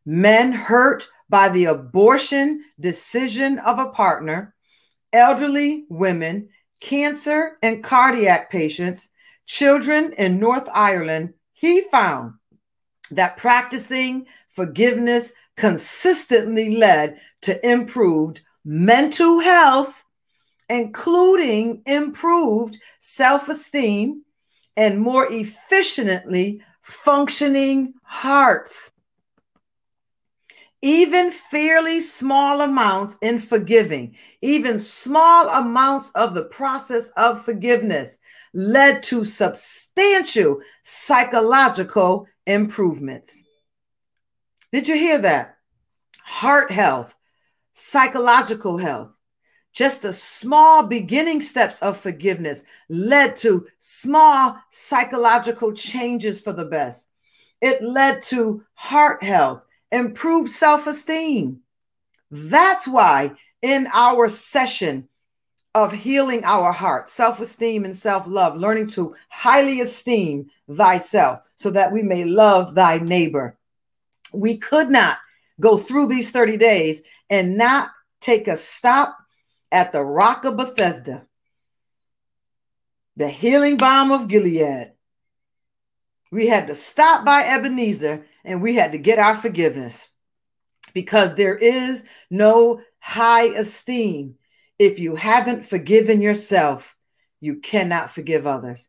[0.06, 4.56] men hurt by the abortion decision of a partner,
[5.14, 9.10] elderly women, cancer and cardiac patients,
[9.46, 12.34] children in North Ireland, he found
[13.12, 20.04] that practicing forgiveness consistently led to improved mental health,
[20.70, 24.24] including improved self esteem
[24.78, 28.92] and more efficiently functioning hearts.
[30.82, 38.18] Even fairly small amounts in forgiving, even small amounts of the process of forgiveness
[38.54, 43.44] led to substantial psychological improvements.
[44.74, 45.58] Did you hear that?
[46.24, 47.14] Heart health,
[47.74, 49.12] psychological health.
[49.72, 57.09] Just the small beginning steps of forgiveness led to small psychological changes for the best.
[57.62, 61.62] It led to heart health, improved self esteem.
[62.32, 65.10] That's why in our session
[65.76, 71.70] of healing our heart, self esteem and self love, learning to highly esteem thyself so
[71.72, 73.58] that we may love thy neighbor.
[74.34, 75.18] We could not
[75.60, 77.90] go through these 30 days and not
[78.22, 79.18] take a stop
[79.72, 81.26] at the rock of Bethesda,
[83.16, 84.94] the healing balm of Gilead.
[86.32, 90.10] We had to stop by Ebenezer and we had to get our forgiveness
[90.94, 94.36] because there is no high esteem.
[94.78, 96.96] If you haven't forgiven yourself,
[97.42, 98.88] you cannot forgive others.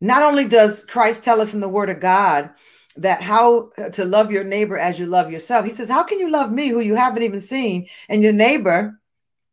[0.00, 2.50] Not only does Christ tell us in the Word of God
[2.96, 5.64] that how to love your neighbor as you love yourself.
[5.64, 7.86] He says, How can you love me who you haven't even seen?
[8.08, 9.00] And your neighbor,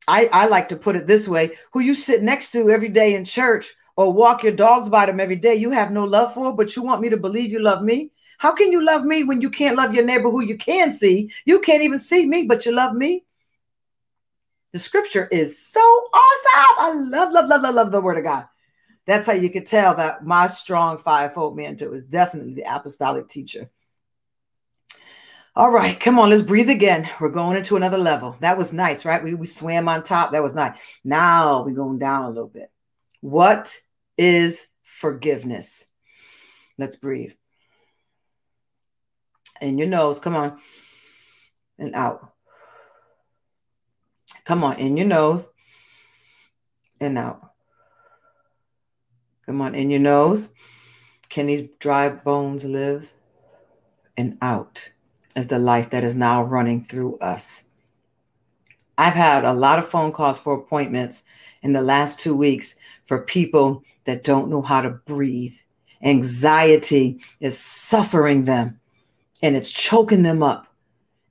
[0.08, 3.16] I, I like to put it this way, who you sit next to every day
[3.16, 6.56] in church or walk your dogs by them every day, you have no love for,
[6.56, 8.10] but you want me to believe you love me?
[8.38, 11.30] How can you love me when you can't love your neighbor who you can see?
[11.43, 13.26] You can't even see me, but you love me.
[14.72, 16.76] The scripture is so awesome.
[16.80, 18.45] I love, love, love, love, love the word of God.
[19.06, 23.70] That's how you could tell that my strong fivefold mentor was definitely the apostolic teacher.
[25.58, 27.10] All right, come on, let's breathe again.
[27.20, 28.38] We're going into another level.
[28.39, 29.22] That was nice, right?
[29.22, 30.32] We, we swam on top.
[30.32, 30.80] That was nice.
[31.04, 32.72] Now we're going down a little bit.
[33.20, 33.78] What
[34.20, 35.88] is forgiveness?
[36.78, 37.32] Let's breathe.
[39.62, 40.60] In your nose, come on,
[41.78, 42.34] and out.
[44.44, 45.48] Come on, in your nose
[47.00, 47.42] and out.
[49.46, 50.50] Come on, in your nose.
[51.30, 53.12] Can these dry bones live?
[54.18, 54.92] And out
[55.36, 57.64] is the life that is now running through us.
[58.98, 61.24] I've had a lot of phone calls for appointments
[61.62, 65.55] in the last two weeks for people that don't know how to breathe.
[66.01, 68.80] Anxiety is suffering them
[69.41, 70.66] and it's choking them up.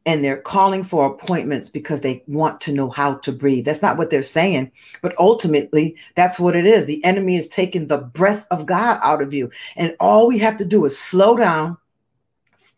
[0.06, 3.66] And they're calling for appointments because they want to know how to breathe.
[3.66, 4.72] That's not what they're saying,
[5.02, 6.86] but ultimately, that's what it is.
[6.86, 9.50] The enemy is taking the breath of God out of you.
[9.76, 11.76] And all we have to do is slow down,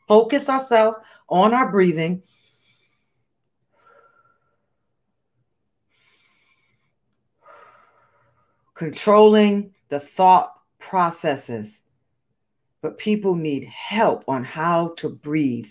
[0.08, 0.96] focus ourselves
[1.28, 2.22] on our breathing.
[8.74, 11.82] Controlling the thought processes.
[12.80, 15.68] But people need help on how to breathe.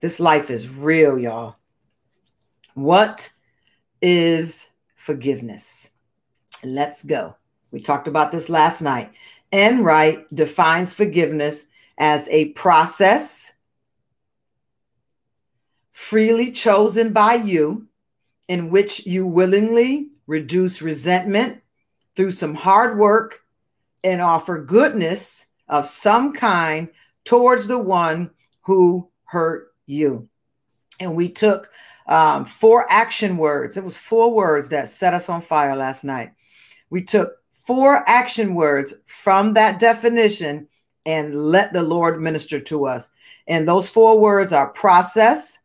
[0.00, 1.56] This life is real, y'all.
[2.72, 3.30] What
[4.00, 5.90] is forgiveness?
[6.62, 7.36] Let's go.
[7.70, 9.12] We talked about this last night.
[9.52, 11.66] Enright defines forgiveness
[11.98, 13.52] as a process
[15.92, 17.86] freely chosen by you
[18.48, 21.62] in which you willingly reduce resentment
[22.16, 23.40] through some hard work
[24.02, 26.88] and offer goodness of some kind
[27.24, 28.30] towards the one
[28.62, 30.28] who hurt you.
[31.00, 31.70] And we took
[32.06, 33.76] um, four action words.
[33.76, 36.32] It was four words that set us on fire last night.
[36.90, 40.68] We took four action words from that definition
[41.06, 43.10] and let the Lord minister to us.
[43.46, 45.58] And those four words are process,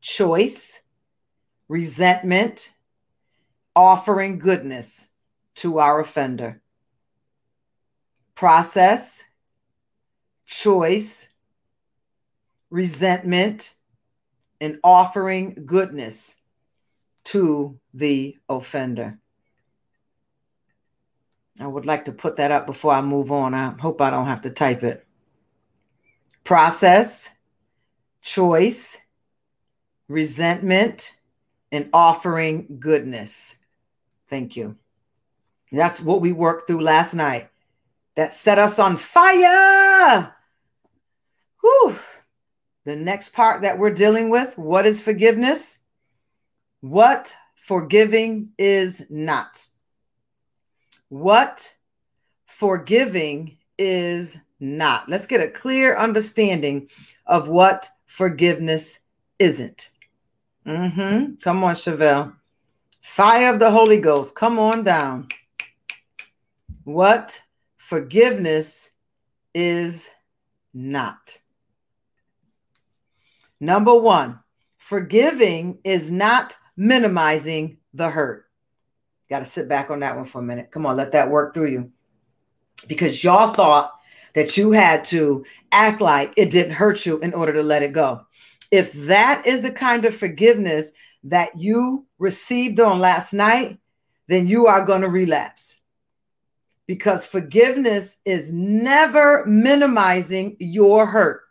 [0.00, 0.82] choice,
[1.68, 2.72] resentment,
[3.74, 5.08] offering goodness
[5.56, 6.60] to our offender.
[8.34, 9.24] Process,
[10.46, 11.28] choice,
[12.70, 13.74] resentment,
[14.60, 16.36] and offering goodness
[17.24, 19.18] to the offender.
[21.60, 23.54] I would like to put that up before I move on.
[23.54, 25.06] I hope I don't have to type it.
[26.44, 27.30] Process,
[28.20, 28.98] choice,
[30.08, 31.14] resentment,
[31.72, 33.56] and offering goodness.
[34.28, 34.76] Thank you.
[35.72, 37.48] That's what we worked through last night.
[38.14, 40.34] That set us on fire.
[41.60, 41.96] Whew.
[42.84, 45.78] The next part that we're dealing with what is forgiveness?
[46.80, 49.66] What forgiving is not.
[51.08, 51.74] What
[52.46, 55.08] forgiving is not.
[55.08, 56.88] Let's get a clear understanding
[57.26, 59.00] of what forgiveness
[59.38, 59.90] isn't.
[60.64, 61.34] Mm-hmm.
[61.42, 62.34] Come on, Chevelle.
[63.02, 64.34] Fire of the Holy Ghost.
[64.34, 65.28] Come on down.
[66.86, 67.42] What
[67.76, 68.88] forgiveness
[69.54, 70.08] is
[70.72, 71.40] not.
[73.60, 74.38] Number one,
[74.78, 78.44] forgiving is not minimizing the hurt.
[79.28, 80.70] Got to sit back on that one for a minute.
[80.70, 81.90] Come on, let that work through you.
[82.86, 83.92] Because y'all thought
[84.34, 87.92] that you had to act like it didn't hurt you in order to let it
[87.92, 88.26] go
[88.70, 90.92] if that is the kind of forgiveness
[91.24, 93.78] that you received on last night,
[94.28, 95.75] then you are going to relapse.
[96.86, 101.42] Because forgiveness is never minimizing your hurt.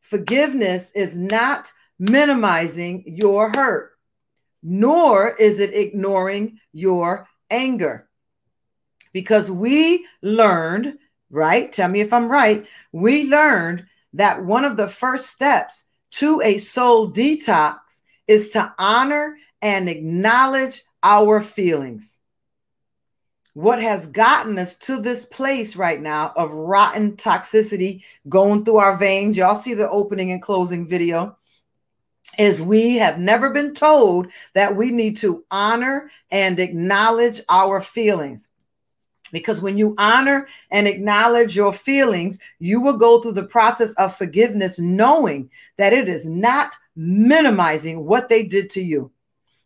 [0.00, 3.92] Forgiveness is not minimizing your hurt,
[4.62, 8.08] nor is it ignoring your anger.
[9.12, 10.98] Because we learned,
[11.30, 11.72] right?
[11.72, 12.66] Tell me if I'm right.
[12.92, 17.78] We learned that one of the first steps to a soul detox
[18.28, 22.15] is to honor and acknowledge our feelings.
[23.56, 28.98] What has gotten us to this place right now of rotten toxicity going through our
[28.98, 31.38] veins, y'all see the opening and closing video,
[32.38, 38.46] is we have never been told that we need to honor and acknowledge our feelings.
[39.32, 44.14] Because when you honor and acknowledge your feelings, you will go through the process of
[44.14, 45.48] forgiveness, knowing
[45.78, 49.10] that it is not minimizing what they did to you.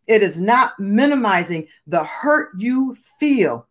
[0.06, 3.66] It is not minimizing the hurt you feel.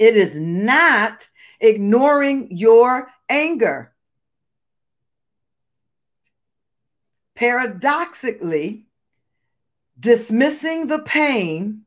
[0.00, 1.28] It is not
[1.60, 3.92] ignoring your anger.
[7.34, 8.86] Paradoxically,
[9.98, 11.82] dismissing the pain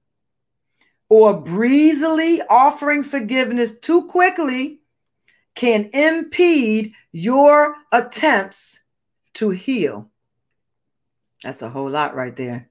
[1.09, 4.81] or breezily offering forgiveness too quickly
[5.55, 8.83] can impede your attempts
[9.33, 10.07] to heal.
[11.43, 12.69] That's a whole lot right there.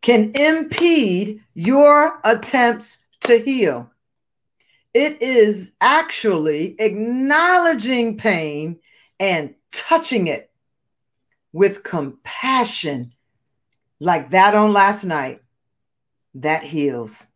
[0.00, 3.90] Can impede your attempts to heal.
[4.98, 8.78] It is actually acknowledging pain
[9.20, 10.50] and touching it
[11.52, 13.12] with compassion,
[14.00, 15.42] like that on last night,
[16.36, 17.26] that heals.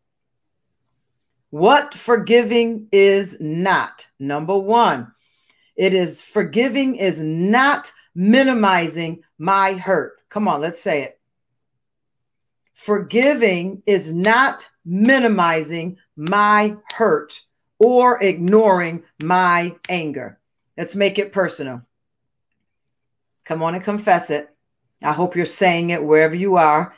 [1.50, 4.08] What forgiving is not.
[4.18, 5.12] Number one,
[5.76, 10.14] it is forgiving is not minimizing my hurt.
[10.30, 11.20] Come on, let's say it.
[12.72, 17.42] Forgiving is not minimizing my hurt
[17.80, 20.38] or ignoring my anger.
[20.78, 21.82] Let's make it personal.
[23.44, 24.54] Come on and confess it.
[25.02, 26.94] I hope you're saying it wherever you are.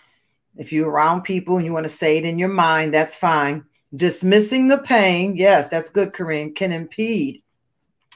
[0.57, 3.65] If you're around people and you want to say it in your mind, that's fine.
[3.95, 7.43] Dismissing the pain, yes, that's good, Corinne, can impede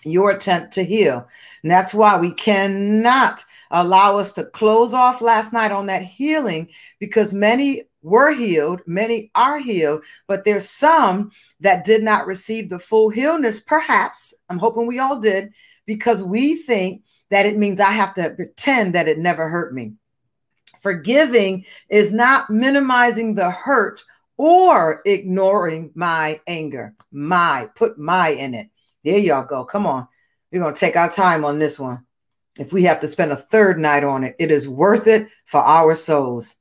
[0.04, 1.26] your attempt to heal.
[1.62, 6.68] And that's why we cannot allow us to close off last night on that healing
[6.98, 12.78] because many were healed, many are healed, but there's some that did not receive the
[12.78, 14.32] full healness, perhaps.
[14.48, 15.52] I'm hoping we all did
[15.86, 19.94] because we think that it means I have to pretend that it never hurt me.
[20.80, 24.04] Forgiving is not minimizing the hurt
[24.36, 26.94] or ignoring my anger.
[27.10, 28.68] My, put my in it.
[29.02, 29.64] There y'all go.
[29.64, 30.06] Come on.
[30.52, 32.04] We're going to take our time on this one.
[32.56, 35.60] If we have to spend a third night on it, it is worth it for
[35.60, 36.56] our souls.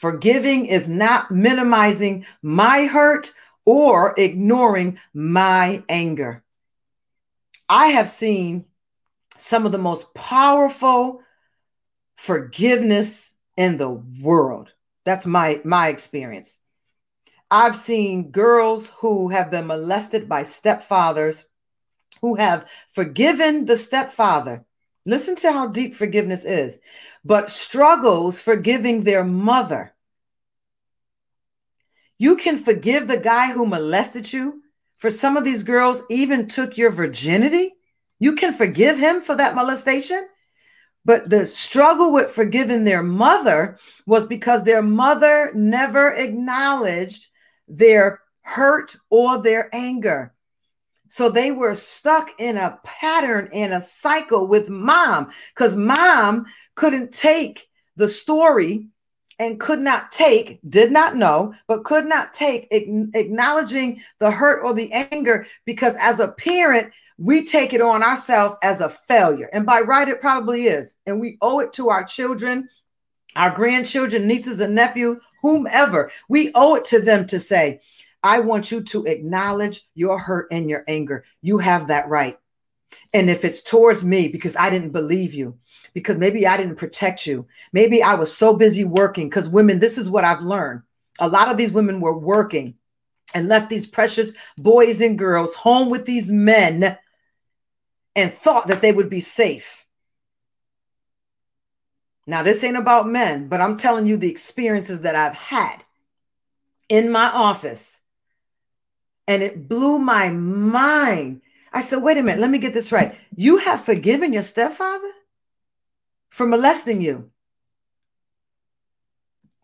[0.00, 3.34] Forgiving is not minimizing my hurt
[3.66, 6.42] or ignoring my anger.
[7.68, 8.64] I have seen
[9.36, 11.22] some of the most powerful
[12.16, 14.72] forgiveness in the world.
[15.04, 16.58] That's my my experience.
[17.50, 21.44] I've seen girls who have been molested by stepfathers
[22.22, 24.64] who have forgiven the stepfather.
[25.04, 26.78] Listen to how deep forgiveness is,
[27.24, 29.94] but struggles forgiving their mother.
[32.18, 34.62] You can forgive the guy who molested you.
[34.98, 37.74] For some of these girls, even took your virginity.
[38.18, 40.28] You can forgive him for that molestation.
[41.04, 47.28] But the struggle with forgiving their mother was because their mother never acknowledged
[47.66, 50.34] their hurt or their anger.
[51.10, 56.46] So they were stuck in a pattern in a cycle with mom because mom
[56.76, 58.86] couldn't take the story
[59.40, 64.72] and could not take, did not know, but could not take acknowledging the hurt or
[64.72, 69.50] the anger because as a parent, we take it on ourselves as a failure.
[69.52, 70.94] And by right, it probably is.
[71.06, 72.68] And we owe it to our children,
[73.34, 76.12] our grandchildren, nieces and nephews, whomever.
[76.28, 77.80] We owe it to them to say,
[78.22, 81.24] I want you to acknowledge your hurt and your anger.
[81.40, 82.38] You have that right.
[83.14, 85.58] And if it's towards me because I didn't believe you,
[85.94, 89.98] because maybe I didn't protect you, maybe I was so busy working, because women, this
[89.98, 90.82] is what I've learned.
[91.18, 92.74] A lot of these women were working
[93.34, 96.98] and left these precious boys and girls home with these men
[98.16, 99.86] and thought that they would be safe.
[102.26, 105.82] Now, this ain't about men, but I'm telling you the experiences that I've had
[106.88, 107.99] in my office.
[109.30, 111.42] And it blew my mind.
[111.72, 113.14] I said, wait a minute, let me get this right.
[113.36, 115.12] You have forgiven your stepfather
[116.30, 117.30] for molesting you,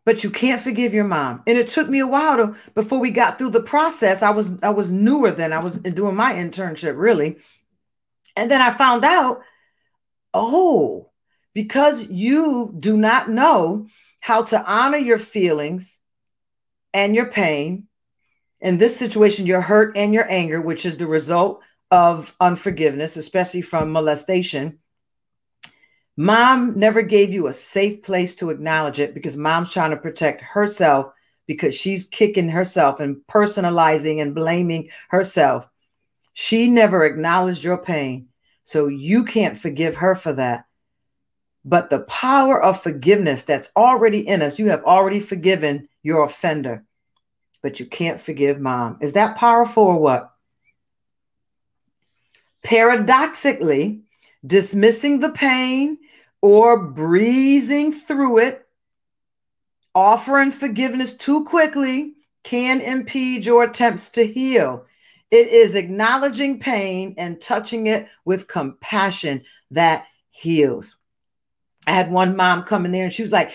[0.05, 1.43] but you can't forgive your mom.
[1.49, 4.23] And it took me a while to before we got through the process.
[4.23, 5.53] I was I was newer then.
[5.53, 7.39] I was doing my internship really.
[8.37, 9.41] And then I found out,
[10.33, 11.11] oh,
[11.55, 13.89] because you do not know
[14.21, 15.99] how to honor your feelings
[16.95, 17.86] and your pain,
[18.61, 23.63] in this situation, your hurt and your anger, which is the result of unforgiveness, especially
[23.63, 24.79] from molestation.
[26.17, 30.41] Mom never gave you a safe place to acknowledge it because mom's trying to protect
[30.41, 31.13] herself
[31.47, 35.69] because she's kicking herself and personalizing and blaming herself.
[36.33, 38.29] She never acknowledged your pain.
[38.65, 40.65] So you can't forgive her for that.
[41.65, 46.85] But the power of forgiveness that's already in us, you have already forgiven your offender,
[47.67, 48.97] but you can't forgive mom.
[49.01, 50.33] Is that powerful or what?
[52.62, 54.03] Paradoxically,
[54.47, 55.99] dismissing the pain
[56.41, 58.64] or breezing through it,
[59.97, 62.14] offering forgiveness too quickly
[62.45, 64.87] can impede your attempts to heal.
[65.33, 69.43] It is acknowledging pain and touching it with compassion
[69.73, 70.97] that heals.
[71.85, 73.51] I had one mom come in there and she was like,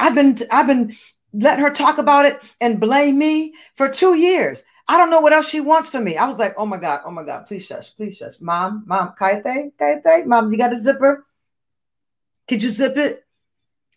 [0.00, 0.96] I've been, I've been
[1.34, 4.62] letting her talk about it and blame me for two years.
[4.86, 6.16] I don't know what else she wants from me.
[6.16, 8.34] I was like, oh my God, oh my God, please shush, please shush.
[8.40, 11.26] Mom, mom, Kaite, Kaite, mom, you got a zipper?
[12.46, 13.24] Could you zip it?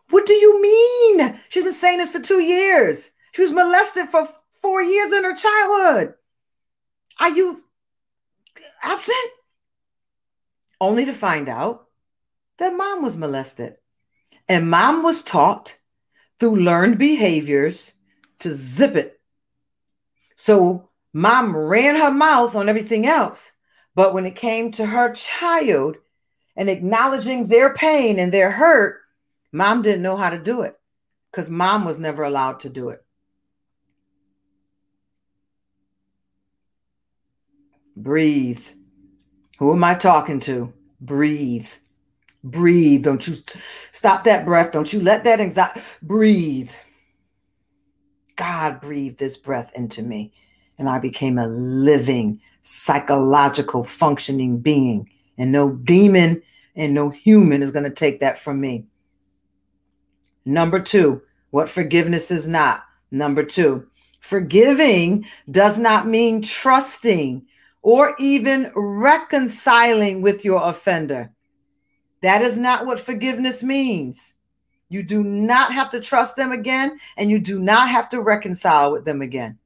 [0.09, 1.39] What do you mean?
[1.49, 3.11] She's been saying this for two years.
[3.33, 4.27] She was molested for
[4.61, 6.13] four years in her childhood.
[7.19, 7.63] Are you
[8.81, 9.17] absent?
[10.79, 11.87] Only to find out
[12.57, 13.75] that mom was molested.
[14.47, 15.77] And mom was taught
[16.39, 17.93] through learned behaviors
[18.39, 19.19] to zip it.
[20.35, 23.51] So mom ran her mouth on everything else.
[23.95, 25.97] But when it came to her child
[26.55, 29.01] and acknowledging their pain and their hurt,
[29.51, 30.79] mom didn't know how to do it
[31.31, 33.03] because mom was never allowed to do it.
[37.95, 38.63] Breathe.
[39.57, 40.71] Who am I talking to?
[41.01, 41.67] Breathe.
[42.43, 43.03] Breathe.
[43.03, 43.37] Don't you
[43.91, 44.71] stop that breath.
[44.71, 46.71] Don't you let that anxiety breathe.
[48.35, 50.31] God breathed this breath into me,
[50.77, 55.09] and I became a living, psychological, functioning being.
[55.37, 56.41] And no demon
[56.75, 58.85] and no human is going to take that from me.
[60.45, 62.83] Number two, what forgiveness is not.
[63.11, 63.87] Number two,
[64.19, 67.45] forgiving does not mean trusting
[67.81, 71.31] or even reconciling with your offender.
[72.21, 74.35] That is not what forgiveness means.
[74.89, 78.91] You do not have to trust them again, and you do not have to reconcile
[78.91, 79.57] with them again.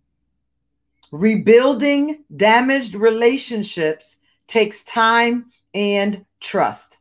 [1.12, 6.98] Rebuilding damaged relationships takes time and trust.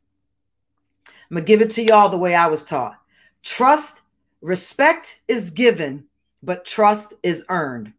[1.07, 2.97] I'm going to give it to y'all the way I was taught.
[3.43, 4.03] Trust,
[4.41, 6.05] respect is given,
[6.43, 7.93] but trust is earned.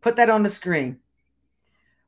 [0.00, 0.98] Put that on the screen.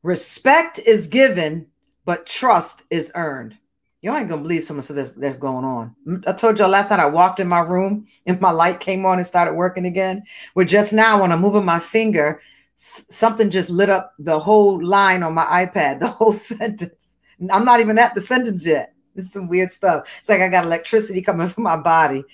[0.03, 1.67] Respect is given,
[2.05, 3.57] but trust is earned.
[4.05, 5.97] Y'all ain't gonna believe some of this that's going on.
[6.27, 9.17] I told y'all last night I walked in my room and my light came on
[9.17, 10.25] and started working again.
[10.55, 12.43] Well, just now when I'm moving my finger,
[12.77, 17.17] something just lit up the whole line on my iPad, the whole sentence.
[17.51, 18.93] I'm not even at the sentence yet.
[19.15, 20.07] Is some weird stuff.
[20.19, 22.25] It's like I got electricity coming from my body.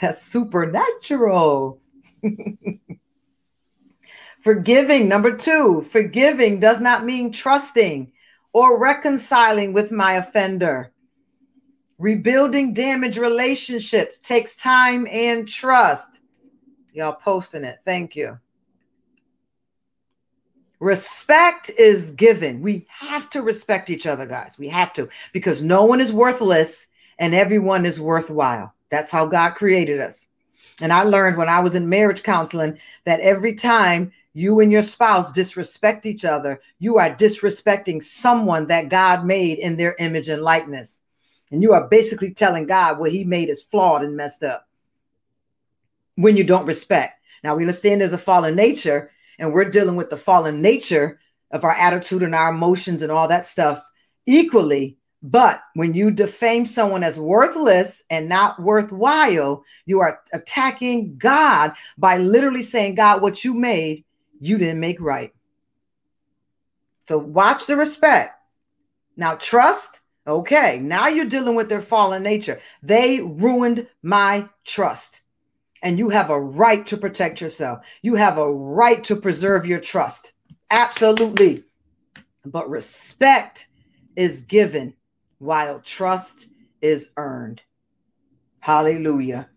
[0.00, 1.78] That's supernatural.
[4.40, 8.10] Forgiving, number two, forgiving does not mean trusting
[8.52, 10.92] or reconciling with my offender.
[11.98, 16.20] Rebuilding damaged relationships takes time and trust.
[16.92, 17.78] Y'all posting it.
[17.84, 18.38] Thank you.
[20.80, 22.60] Respect is given.
[22.60, 24.58] We have to respect each other, guys.
[24.58, 26.88] We have to because no one is worthless
[27.20, 28.74] and everyone is worthwhile.
[28.90, 30.26] That's how God created us.
[30.80, 34.82] And I learned when I was in marriage counseling that every time you and your
[34.82, 40.42] spouse disrespect each other, you are disrespecting someone that God made in their image and
[40.42, 41.01] likeness.
[41.52, 44.66] And you are basically telling God what he made is flawed and messed up
[46.16, 47.20] when you don't respect.
[47.44, 51.64] Now, we understand there's a fallen nature, and we're dealing with the fallen nature of
[51.64, 53.86] our attitude and our emotions and all that stuff
[54.24, 54.96] equally.
[55.22, 62.16] But when you defame someone as worthless and not worthwhile, you are attacking God by
[62.16, 64.04] literally saying, God, what you made,
[64.40, 65.32] you didn't make right.
[67.08, 68.38] So watch the respect.
[69.16, 70.00] Now, trust.
[70.26, 72.60] Okay, now you're dealing with their fallen nature.
[72.82, 75.20] They ruined my trust.
[75.82, 77.84] And you have a right to protect yourself.
[78.02, 80.32] You have a right to preserve your trust.
[80.70, 81.64] Absolutely.
[82.44, 83.66] But respect
[84.14, 84.94] is given
[85.38, 86.46] while trust
[86.80, 87.62] is earned.
[88.60, 89.48] Hallelujah.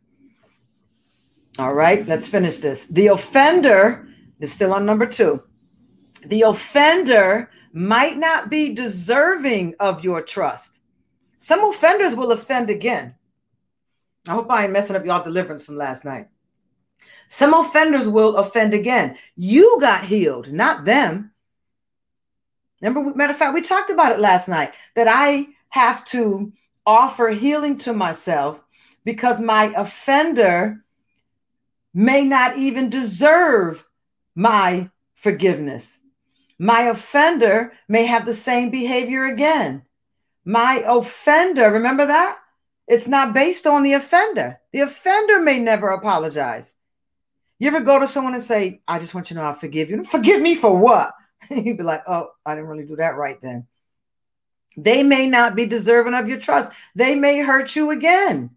[1.60, 2.88] All right, let's finish this.
[2.88, 4.08] The offender
[4.40, 5.44] is still on number two.
[6.26, 10.80] The offender might not be deserving of your trust.
[11.38, 13.16] Some offenders will offend again.
[14.26, 16.30] I hope I ain't messing up y'all deliverance from last night.
[17.28, 19.18] Some offenders will offend again.
[19.36, 21.32] You got healed, not them.
[22.82, 26.54] Remember, matter of fact, we talked about it last night that I have to
[26.86, 28.62] offer healing to myself
[29.04, 30.84] because my offender
[31.94, 33.86] may not even deserve
[34.34, 35.95] my forgiveness.
[36.58, 39.84] My offender may have the same behavior again.
[40.46, 42.38] My offender, remember that?
[42.88, 44.60] It's not based on the offender.
[44.72, 46.76] The offender may never apologize.
[47.58, 49.90] You ever go to someone and say, I just want you to know I forgive
[49.90, 50.04] you?
[50.04, 51.14] Forgive me for what?
[51.50, 53.68] You'd be like, oh, I didn't really do that right then.
[54.78, 56.72] They may not be deserving of your trust.
[56.96, 58.52] They may hurt you again.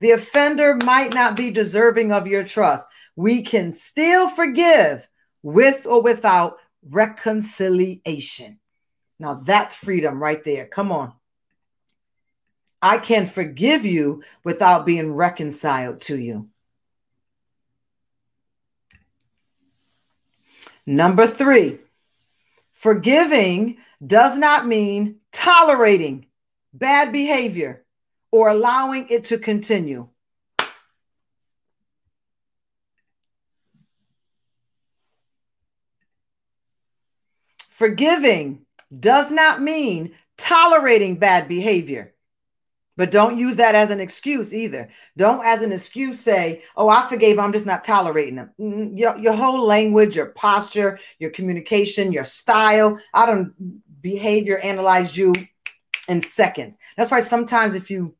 [0.00, 2.86] The offender might not be deserving of your trust.
[3.16, 5.08] We can still forgive
[5.42, 6.58] with or without
[6.90, 8.58] reconciliation.
[9.18, 10.66] Now that's freedom right there.
[10.66, 11.12] Come on.
[12.80, 16.48] I can forgive you without being reconciled to you.
[20.86, 21.80] Number three,
[22.72, 26.26] forgiving does not mean tolerating
[26.72, 27.84] bad behavior
[28.30, 30.08] or allowing it to continue.
[37.78, 38.66] Forgiving
[38.98, 42.12] does not mean tolerating bad behavior.
[42.96, 44.88] But don't use that as an excuse either.
[45.16, 48.96] Don't, as an excuse, say, Oh, I forgave, I'm just not tolerating them.
[48.96, 53.54] Your, your whole language, your posture, your communication, your style, I don't
[54.02, 55.32] behavior analyze you
[56.08, 56.78] in seconds.
[56.96, 58.16] That's why sometimes if you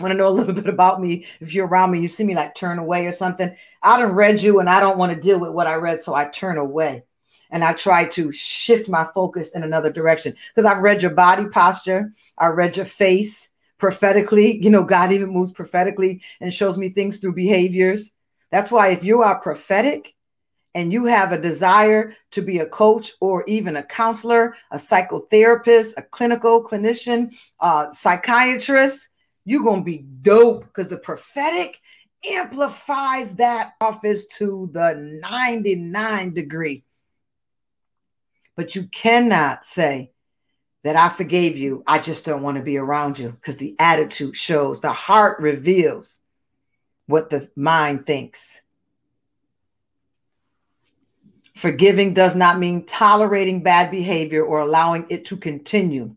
[0.00, 2.34] want to know a little bit about me, if you're around me, you see me
[2.34, 5.38] like turn away or something, I don't read you and I don't want to deal
[5.38, 7.04] with what I read, so I turn away
[7.54, 11.46] and I try to shift my focus in another direction because I've read your body
[11.46, 13.48] posture, I read your face
[13.78, 14.60] prophetically.
[14.60, 18.10] You know, God even moves prophetically and shows me things through behaviors.
[18.50, 20.14] That's why if you are prophetic
[20.74, 25.94] and you have a desire to be a coach or even a counselor, a psychotherapist,
[25.96, 29.10] a clinical clinician, uh, psychiatrist,
[29.44, 31.78] you're going to be dope because the prophetic
[32.28, 36.82] amplifies that office to the 99 degree.
[38.56, 40.12] But you cannot say
[40.84, 41.82] that I forgave you.
[41.86, 46.20] I just don't want to be around you because the attitude shows, the heart reveals
[47.06, 48.60] what the mind thinks.
[51.56, 56.14] Forgiving does not mean tolerating bad behavior or allowing it to continue.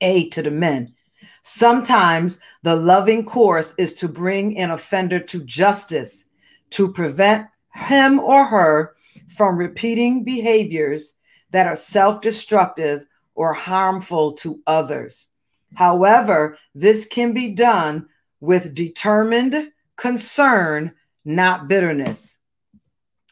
[0.00, 0.94] A to the men.
[1.42, 6.26] Sometimes the loving course is to bring an offender to justice
[6.70, 8.94] to prevent him or her
[9.28, 11.14] from repeating behaviors
[11.56, 15.26] that are self destructive or harmful to others.
[15.74, 20.92] However, this can be done with determined concern,
[21.24, 22.36] not bitterness.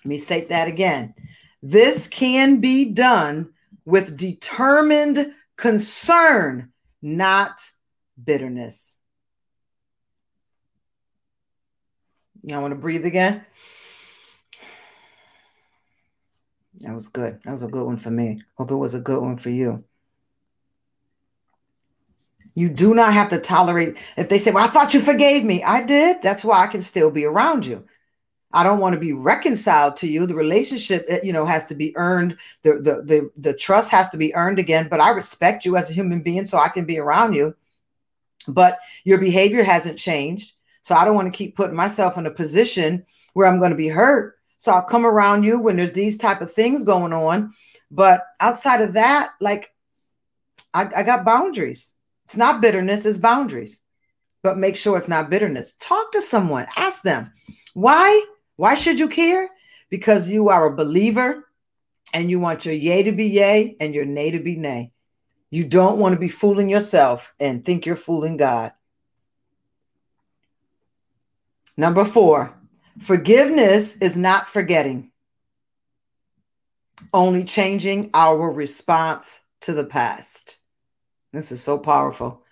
[0.02, 1.12] Let me say that again.
[1.62, 3.50] This can be done
[3.84, 6.72] with determined concern,
[7.02, 7.60] not
[8.24, 8.96] bitterness.
[12.42, 13.44] Y'all want to breathe again?
[16.80, 17.40] That was good.
[17.44, 18.42] That was a good one for me.
[18.54, 19.84] Hope it was a good one for you.
[22.54, 25.62] You do not have to tolerate if they say, Well, I thought you forgave me.
[25.62, 26.22] I did.
[26.22, 27.84] That's why I can still be around you.
[28.52, 30.26] I don't want to be reconciled to you.
[30.26, 32.36] The relationship, eh, you know, has to be earned.
[32.62, 34.86] The, the the the trust has to be earned again.
[34.88, 37.56] But I respect you as a human being, so I can be around you.
[38.46, 40.52] But your behavior hasn't changed,
[40.82, 43.76] so I don't want to keep putting myself in a position where I'm going to
[43.76, 47.52] be hurt so I'll come around you when there's these type of things going on.
[47.90, 49.70] But outside of that, like
[50.72, 51.92] I, I got boundaries.
[52.24, 53.78] It's not bitterness, it's boundaries.
[54.42, 55.74] But make sure it's not bitterness.
[55.80, 57.30] Talk to someone, ask them
[57.74, 58.24] why.
[58.56, 59.50] Why should you care?
[59.90, 61.46] Because you are a believer
[62.14, 64.92] and you want your yay to be yay and your nay to be nay.
[65.50, 68.72] You don't want to be fooling yourself and think you're fooling God.
[71.76, 72.56] Number four,
[73.00, 75.10] Forgiveness is not forgetting,
[77.12, 80.58] only changing our response to the past.
[81.32, 82.42] This is so powerful.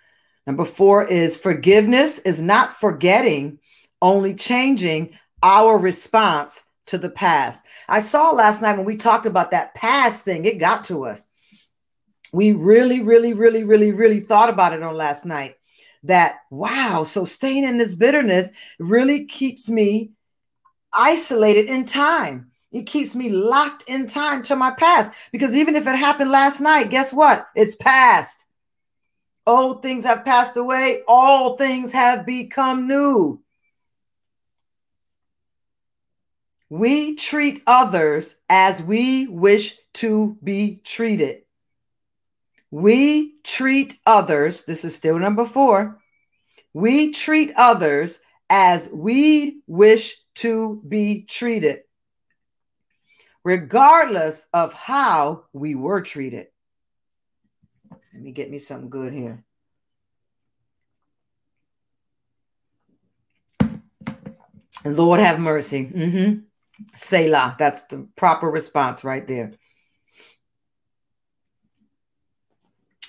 [0.45, 3.59] Number four is forgiveness is not forgetting,
[4.01, 7.65] only changing our response to the past.
[7.87, 11.25] I saw last night when we talked about that past thing, it got to us.
[12.33, 15.55] We really, really, really, really, really thought about it on last night
[16.03, 20.11] that, wow, so staying in this bitterness really keeps me
[20.93, 22.51] isolated in time.
[22.71, 26.59] It keeps me locked in time to my past because even if it happened last
[26.59, 27.47] night, guess what?
[27.55, 28.39] It's past.
[29.45, 33.41] Old things have passed away, all things have become new.
[36.69, 41.43] We treat others as we wish to be treated.
[42.71, 45.99] We treat others, this is still number four.
[46.73, 48.19] We treat others
[48.49, 51.81] as we wish to be treated,
[53.43, 56.47] regardless of how we were treated.
[58.13, 59.43] Let me get me something good here.
[64.85, 65.85] Lord have mercy.
[65.85, 66.39] Mm-hmm.
[66.95, 67.55] Selah.
[67.57, 69.53] That's the proper response right there.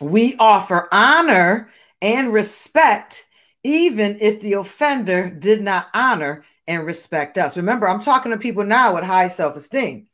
[0.00, 1.70] We offer honor
[2.02, 3.26] and respect
[3.62, 7.56] even if the offender did not honor and respect us.
[7.56, 10.08] Remember, I'm talking to people now with high self esteem.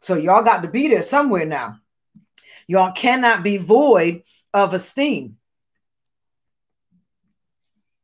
[0.00, 1.78] So y'all got to be there somewhere now.
[2.66, 4.22] Y'all cannot be void
[4.54, 5.36] of esteem.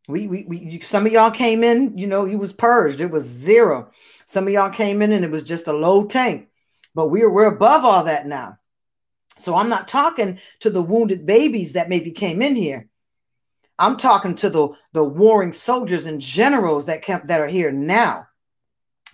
[0.06, 3.00] We, we, we you, some of y'all came in, you know, you was purged.
[3.00, 3.90] It was zero.
[4.26, 6.48] Some of y'all came in and it was just a low tank.
[6.94, 8.58] But we're we're above all that now.
[9.38, 12.88] So I'm not talking to the wounded babies that maybe came in here.
[13.78, 18.26] I'm talking to the, the warring soldiers and generals that kept, that are here now.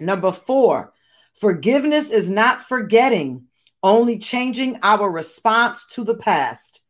[0.00, 0.92] Number four,
[1.34, 3.46] forgiveness is not forgetting,
[3.82, 6.80] only changing our response to the past.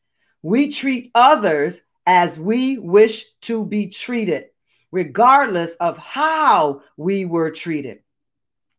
[0.43, 4.45] We treat others as we wish to be treated,
[4.93, 8.01] regardless of how we were treated.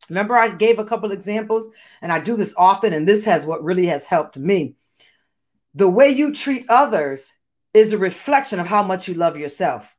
[0.09, 1.67] Remember, I gave a couple examples,
[2.01, 4.75] and I do this often, and this has what really has helped me.
[5.73, 7.33] The way you treat others
[7.75, 9.93] is a reflection of how much you love yourself.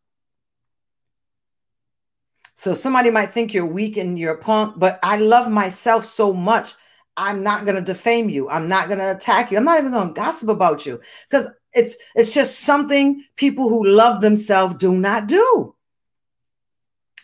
[2.55, 6.33] So somebody might think you're weak and you're a punk, but I love myself so
[6.33, 6.72] much.
[7.18, 8.49] I'm not going to defame you.
[8.49, 9.59] I'm not going to attack you.
[9.59, 13.87] I'm not even going to gossip about you because it's it's just something people who
[13.87, 15.74] love themselves do not do.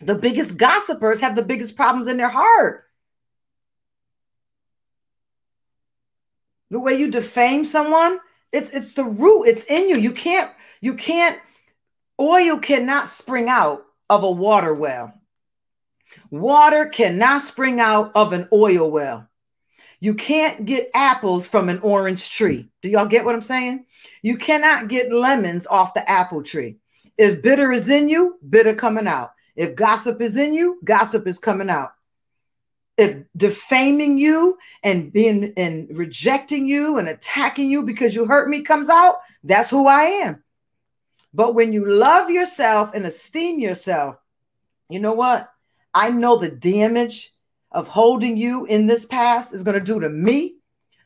[0.01, 2.85] The biggest gossipers have the biggest problems in their heart.
[6.69, 8.19] The way you defame someone,
[8.53, 9.97] it's it's the root, it's in you.
[9.97, 11.39] You can't you can't
[12.19, 15.13] oil cannot spring out of a water well.
[16.29, 19.27] Water cannot spring out of an oil well.
[19.99, 22.69] You can't get apples from an orange tree.
[22.81, 23.85] Do y'all get what I'm saying?
[24.21, 26.77] You cannot get lemons off the apple tree.
[27.17, 29.31] If bitter is in you, bitter coming out.
[29.55, 31.93] If gossip is in you, gossip is coming out.
[32.97, 38.61] If defaming you and being and rejecting you and attacking you because you hurt me
[38.61, 40.43] comes out, that's who I am.
[41.33, 44.17] But when you love yourself and esteem yourself,
[44.89, 45.49] you know what?
[45.93, 47.33] I know the damage
[47.71, 50.57] of holding you in this past is going to do to me.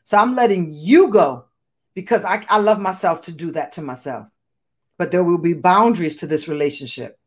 [0.04, 1.46] So I'm letting you go
[1.94, 4.26] because I, I love myself to do that to myself.
[4.98, 7.18] But there will be boundaries to this relationship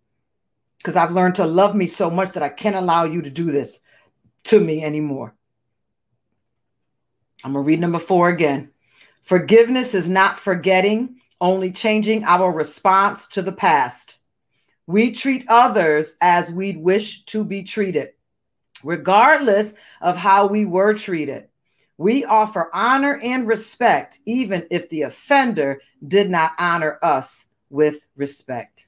[0.77, 3.51] because I've learned to love me so much that I can't allow you to do
[3.51, 3.79] this
[4.45, 5.35] to me anymore.
[7.43, 8.71] I'm going to read number four again.
[9.23, 14.19] Forgiveness is not forgetting, only changing our response to the past.
[14.87, 18.09] We treat others as we'd wish to be treated,
[18.83, 21.47] regardless of how we were treated.
[21.97, 28.87] We offer honor and respect, even if the offender did not honor us with respect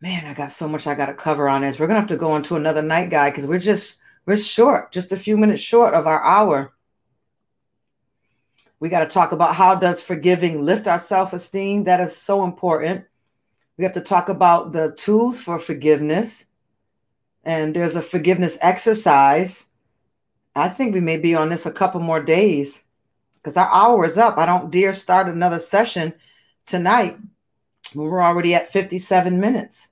[0.00, 1.78] man, I got so much I got to cover on this.
[1.78, 5.12] We're gonna have to go into another night, guy, because we're just we're short, just
[5.12, 6.72] a few minutes short of our hour.
[8.78, 11.84] We got to talk about how does forgiving lift our self-esteem.
[11.84, 13.06] That is so important.
[13.78, 16.46] We have to talk about the tools for forgiveness.
[17.44, 19.66] And there's a forgiveness exercise.
[20.54, 22.82] I think we may be on this a couple more days
[23.36, 24.36] because our hour is up.
[24.36, 26.12] I don't dare start another session
[26.66, 27.16] tonight.
[27.94, 29.88] We're already at 57 minutes.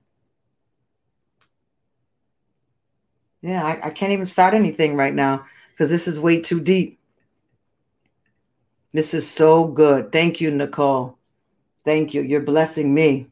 [3.41, 6.99] Yeah, I, I can't even start anything right now because this is way too deep.
[8.93, 10.13] This is so good.
[10.13, 11.19] Thank you, Nicole.
[11.85, 12.23] Thank you.
[12.23, 13.27] You're blessing me.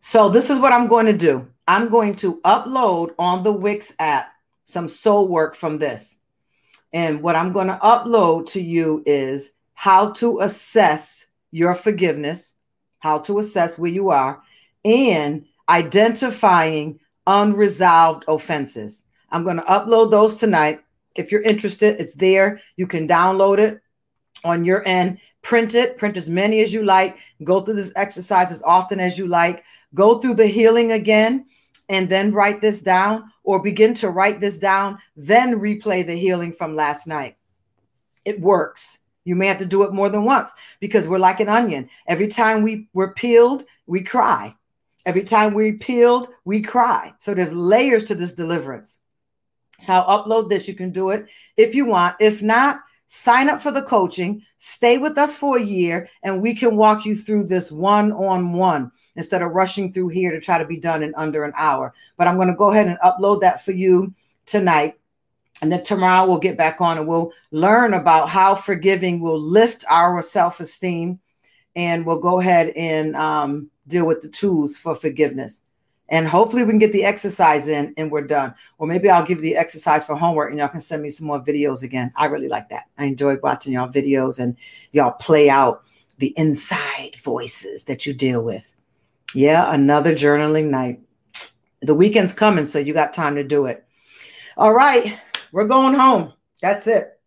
[0.00, 3.94] So, this is what I'm going to do I'm going to upload on the Wix
[3.98, 4.32] app
[4.64, 6.18] some soul work from this.
[6.92, 12.55] And what I'm going to upload to you is how to assess your forgiveness
[12.98, 14.42] how to assess where you are,
[14.84, 19.04] and identifying unresolved offenses.
[19.30, 20.80] I'm going to upload those tonight.
[21.16, 22.60] If you're interested, it's there.
[22.76, 23.80] You can download it
[24.44, 28.52] on your end, print it, print as many as you like, go through this exercise
[28.52, 31.46] as often as you like, go through the healing again,
[31.88, 36.52] and then write this down, or begin to write this down, then replay the healing
[36.52, 37.36] from last night.
[38.24, 38.98] It works.
[39.26, 41.90] You may have to do it more than once because we're like an onion.
[42.06, 44.54] Every time we we're peeled, we cry.
[45.04, 47.12] Every time we peeled, we cry.
[47.18, 48.98] So there's layers to this deliverance.
[49.80, 50.68] So I'll upload this.
[50.68, 52.16] You can do it if you want.
[52.20, 56.54] If not, sign up for the coaching, stay with us for a year, and we
[56.54, 60.58] can walk you through this one on one instead of rushing through here to try
[60.58, 61.94] to be done in under an hour.
[62.16, 64.14] But I'm going to go ahead and upload that for you
[64.44, 64.98] tonight.
[65.62, 69.84] And then tomorrow we'll get back on and we'll learn about how forgiving will lift
[69.88, 71.20] our self esteem.
[71.74, 75.60] And we'll go ahead and um, deal with the tools for forgiveness.
[76.08, 78.54] And hopefully we can get the exercise in and we're done.
[78.78, 81.42] Or maybe I'll give the exercise for homework and y'all can send me some more
[81.42, 82.12] videos again.
[82.16, 82.84] I really like that.
[82.96, 84.56] I enjoy watching y'all videos and
[84.92, 85.84] y'all play out
[86.18, 88.72] the inside voices that you deal with.
[89.34, 91.00] Yeah, another journaling night.
[91.82, 93.84] The weekend's coming, so you got time to do it.
[94.56, 95.18] All right.
[95.56, 96.34] We're going home.
[96.60, 97.18] That's it.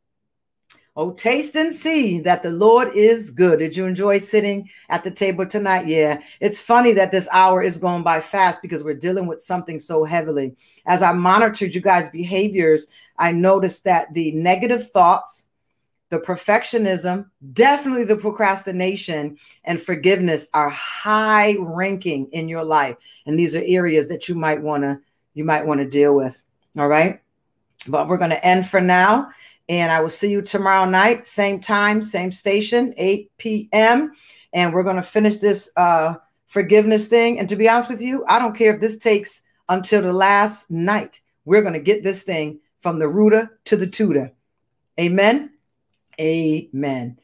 [0.95, 3.57] Oh, taste and see that the Lord is good.
[3.57, 5.87] Did you enjoy sitting at the table tonight?
[5.87, 6.21] Yeah.
[6.39, 10.03] It's funny that this hour is going by fast because we're dealing with something so
[10.03, 10.55] heavily.
[10.85, 12.85] As I monitored you guys' behaviors,
[13.17, 15.45] I noticed that the negative thoughts,
[16.09, 22.95] the perfectionism, definitely the procrastination and forgiveness are high ranking in your life.
[23.25, 24.99] And these are areas that you might want to
[25.33, 26.39] you might want to deal with.
[26.77, 27.21] All right?
[27.87, 29.29] But we're going to end for now.
[29.67, 34.13] And I will see you tomorrow night, same time, same station, 8 p.m.
[34.51, 36.15] And we're going to finish this uh,
[36.47, 37.39] forgiveness thing.
[37.39, 40.71] And to be honest with you, I don't care if this takes until the last
[40.71, 41.21] night.
[41.45, 44.33] We're going to get this thing from the rooter to the tutor.
[44.99, 45.51] Amen.
[46.19, 47.19] Amen.